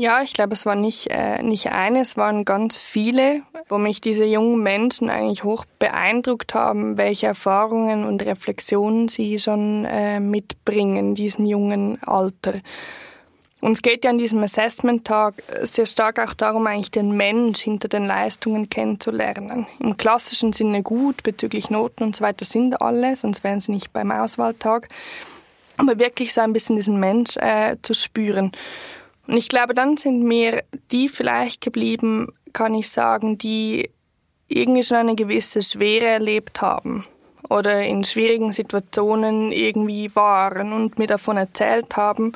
Ja, 0.01 0.23
ich 0.23 0.33
glaube, 0.33 0.53
es 0.53 0.65
war 0.65 0.77
nicht, 0.77 1.09
äh, 1.11 1.43
nicht 1.43 1.73
eine, 1.73 2.03
es 2.03 2.17
waren 2.17 2.45
ganz 2.45 2.77
viele, 2.77 3.43
wo 3.69 3.79
mich 3.79 4.01
diese 4.01 4.25
jungen 4.25 4.63
Menschen 4.63 5.11
eigentlich 5.11 5.43
hoch 5.43 5.65
beeindruckt 5.81 6.55
haben, 6.55 6.97
welche 6.97 7.27
Erfahrungen 7.27 8.05
und 8.05 8.25
Reflexionen 8.25 9.09
sie 9.09 9.41
schon 9.41 9.85
äh, 9.87 10.21
mitbringen 10.21 10.97
in 10.97 11.15
diesem 11.17 11.47
jungen 11.47 12.01
Alter. 12.05 12.61
Und 13.61 13.73
es 13.73 13.83
geht 13.83 14.05
ja 14.05 14.11
an 14.11 14.19
diesem 14.19 14.41
Assessment-Tag 14.41 15.43
sehr 15.63 15.87
stark 15.87 16.21
auch 16.21 16.35
darum, 16.35 16.69
eigentlich 16.69 16.93
den 16.93 17.17
Mensch 17.17 17.63
hinter 17.63 17.89
den 17.89 18.07
Leistungen 18.07 18.71
kennenzulernen. 18.71 19.67
Im 19.81 19.97
klassischen 19.97 20.53
Sinne 20.53 20.85
gut, 20.85 21.25
bezüglich 21.25 21.71
Noten 21.71 22.05
und 22.05 22.15
so 22.15 22.23
weiter 22.23 22.45
sind 22.45 22.81
alle, 22.81 23.17
sonst 23.17 23.43
wären 23.43 23.61
sie 23.61 23.73
nicht 23.73 23.93
beim 23.93 24.13
Auswahltag. 24.13 24.91
Aber 25.77 25.99
wirklich 25.99 26.33
so 26.33 26.41
ein 26.41 26.53
bisschen 26.53 26.77
diesen 26.77 27.01
Mensch 27.01 27.37
äh, 27.39 27.75
zu 27.83 27.95
spüren. 27.95 28.53
Und 29.29 29.37
ich 29.37 29.49
glaube, 29.49 29.75
dann 29.75 29.97
sind 29.99 30.23
mir 30.23 30.65
die 30.91 31.09
vielleicht 31.09 31.61
geblieben, 31.61 32.33
kann 32.55 32.75
ich 32.75 32.89
sagen, 32.89 33.37
die 33.37 33.91
irgendwie 34.49 34.83
schon 34.83 34.97
eine 34.97 35.15
gewisse 35.15 35.63
Schwere 35.63 36.07
erlebt 36.07 36.63
haben 36.63 37.07
oder 37.51 37.83
in 37.83 38.05
schwierigen 38.05 38.53
Situationen 38.53 39.53
irgendwie 39.53 40.15
waren 40.17 40.73
und 40.73 40.99
mir 40.99 41.07
davon 41.07 41.37
erzählt 41.37 41.97
haben 41.97 42.33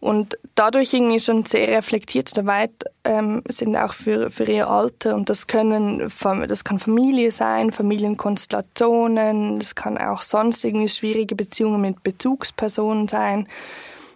und 0.00 0.36
dadurch 0.56 0.92
irgendwie 0.92 1.20
schon 1.20 1.44
sehr 1.44 1.68
reflektiert 1.68 2.32
weit 2.44 2.84
ähm, 3.04 3.44
sind 3.48 3.76
auch 3.76 3.92
für, 3.92 4.32
für 4.32 4.44
ihr 4.44 4.68
Alter 4.68 5.14
und 5.14 5.30
das 5.30 5.46
können 5.46 6.10
das 6.48 6.64
kann 6.64 6.80
Familie 6.80 7.30
sein, 7.30 7.70
Familienkonstellationen, 7.70 9.60
das 9.60 9.76
kann 9.76 9.98
auch 9.98 10.22
sonst 10.22 10.64
irgendwie 10.64 10.88
schwierige 10.88 11.36
Beziehungen 11.36 11.80
mit 11.80 12.02
Bezugspersonen 12.02 13.06
sein. 13.06 13.46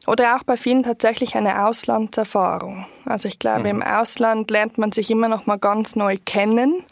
Oder 0.07 0.37
auch 0.37 0.45
bei 0.45 0.57
vielen 0.57 0.85
tatsächlich 0.85 1.35
eine 1.35 1.67
Auslandserfahrung. 1.67 2.87
Also 3.05 3.29
ich 3.29 3.39
glaube, 3.39 3.61
mhm. 3.61 3.67
im 3.67 3.83
Ausland 3.83 4.51
lernt 4.51 4.79
man 4.79 4.93
sich 4.93 5.11
immer 5.11 5.29
noch 5.29 5.47
mal 5.47 5.59
ganz 5.59 5.97
neu 5.97 6.17
kennen. 6.25 6.85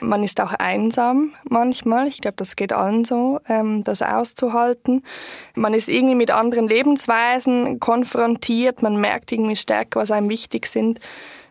Man 0.00 0.24
ist 0.24 0.40
auch 0.40 0.52
einsam 0.52 1.32
manchmal. 1.48 2.08
Ich 2.08 2.20
glaube, 2.20 2.36
das 2.36 2.56
geht 2.56 2.72
allen 2.72 3.04
so, 3.04 3.40
ähm, 3.48 3.84
das 3.84 4.02
auszuhalten. 4.02 5.04
Man 5.54 5.74
ist 5.74 5.88
irgendwie 5.88 6.16
mit 6.16 6.32
anderen 6.32 6.68
Lebensweisen 6.68 7.78
konfrontiert. 7.78 8.82
Man 8.82 9.00
merkt 9.00 9.30
irgendwie 9.30 9.56
stärker, 9.56 10.00
was 10.00 10.10
einem 10.10 10.28
wichtig 10.28 10.66
sind. 10.66 11.00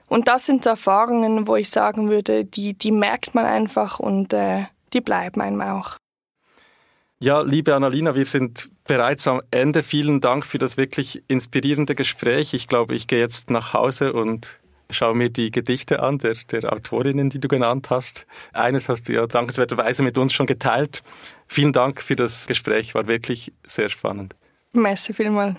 Und 0.08 0.28
das 0.28 0.46
sind 0.46 0.64
so 0.64 0.72
Erfahrungen, 0.72 1.48
wo 1.48 1.56
ich 1.56 1.70
sagen 1.70 2.10
würde, 2.10 2.46
die, 2.46 2.74
die 2.74 2.92
merkt 2.92 3.34
man 3.36 3.46
einfach 3.46 4.00
und 4.00 4.34
äh, 4.34 4.66
die 4.94 5.02
bleiben 5.02 5.42
einem 5.42 5.62
auch. 5.62 5.98
Ja, 7.26 7.42
liebe 7.42 7.74
Annalina, 7.74 8.14
wir 8.14 8.28
sind 8.28 8.70
bereits 8.88 9.28
am 9.28 9.42
Ende. 9.50 9.82
Vielen 9.82 10.22
Dank 10.22 10.46
für 10.46 10.60
das 10.60 10.78
wirklich 10.78 11.24
inspirierende 11.28 11.96
Gespräch. 11.96 12.54
Ich 12.54 12.68
glaube, 12.68 12.94
ich 12.94 13.08
gehe 13.08 13.18
jetzt 13.18 13.50
nach 13.50 13.74
Hause 13.74 14.14
und 14.14 14.60
schaue 14.92 15.16
mir 15.16 15.32
die 15.32 15.50
Gedichte 15.50 16.04
an, 16.04 16.20
der, 16.20 16.36
der 16.52 16.72
Autorinnen, 16.72 17.32
die 17.32 17.40
du 17.40 17.48
genannt 17.48 17.90
hast. 17.90 18.28
Eines 18.54 18.90
hast 18.90 19.10
du 19.10 19.14
ja 19.14 19.26
dankenswerterweise 19.26 20.04
mit 20.04 20.20
uns 20.20 20.34
schon 20.34 20.46
geteilt. 20.46 21.02
Vielen 21.48 21.74
Dank 21.74 22.00
für 22.00 22.16
das 22.16 22.46
Gespräch, 22.46 22.94
war 22.94 23.08
wirklich 23.08 23.52
sehr 23.66 23.90
spannend. 23.90 24.36
Merci 24.74 25.12
vielmals. 25.12 25.56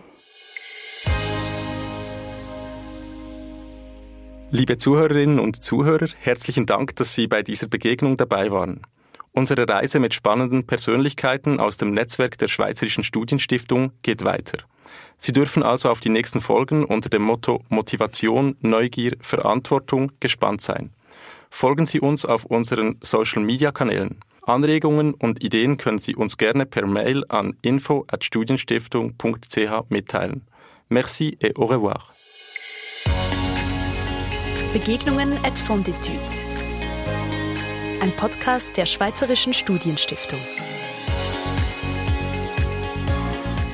Liebe 4.52 4.79
Zuhörerinnen 4.79 5.40
und 5.40 5.64
Zuhörer, 5.64 6.07
herzlichen 6.20 6.66
Dank, 6.66 6.94
dass 6.94 7.14
Sie 7.14 7.26
bei 7.26 7.42
dieser 7.42 7.66
Begegnung 7.66 8.16
dabei 8.16 8.52
waren. 8.52 8.83
Unsere 9.37 9.68
Reise 9.68 10.01
mit 10.01 10.14
spannenden 10.14 10.66
Persönlichkeiten 10.66 11.61
aus 11.61 11.77
dem 11.77 11.90
Netzwerk 11.90 12.38
der 12.38 12.49
Schweizerischen 12.49 13.05
Studienstiftung 13.05 13.92
geht 14.01 14.25
weiter. 14.25 14.61
Sie 15.18 15.33
dürfen 15.33 15.62
also 15.62 15.90
auf 15.90 16.01
die 16.01 16.09
nächsten 16.09 16.40
Folgen 16.40 16.87
unter 16.87 17.11
dem 17.11 17.20
Motto 17.20 17.62
Motivation, 17.68 18.57
Neugier, 18.62 19.12
Verantwortung 19.20 20.12
gespannt 20.20 20.62
sein. 20.62 20.88
Folgen 21.51 21.85
Sie 21.85 22.01
uns 22.01 22.25
auf 22.25 22.46
unseren 22.46 22.96
Social-Media-Kanälen. 23.03 24.20
Anregungen 24.46 25.12
und 25.12 25.44
Ideen 25.44 25.77
können 25.77 25.99
Sie 25.99 26.16
uns 26.16 26.38
gerne 26.38 26.64
per 26.64 26.87
Mail 26.87 27.22
an 27.29 27.59
info@studienstiftung.ch 27.61 29.90
mitteilen. 29.90 30.46
Merci 30.88 31.37
et 31.40 31.59
au 31.59 31.66
revoir. 31.66 32.01
Begegnungen 34.72 35.37
at 35.44 35.59
Fonditudes 35.59 36.46
ein 38.07 38.14
Podcast 38.14 38.77
der 38.77 38.87
Schweizerischen 38.87 39.53
Studienstiftung. 39.53 40.38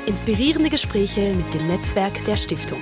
Inspirierende 0.06 0.70
Gespräche 0.70 1.34
mit 1.34 1.52
dem 1.52 1.66
Netzwerk 1.66 2.24
der 2.24 2.38
Stiftung. 2.38 2.80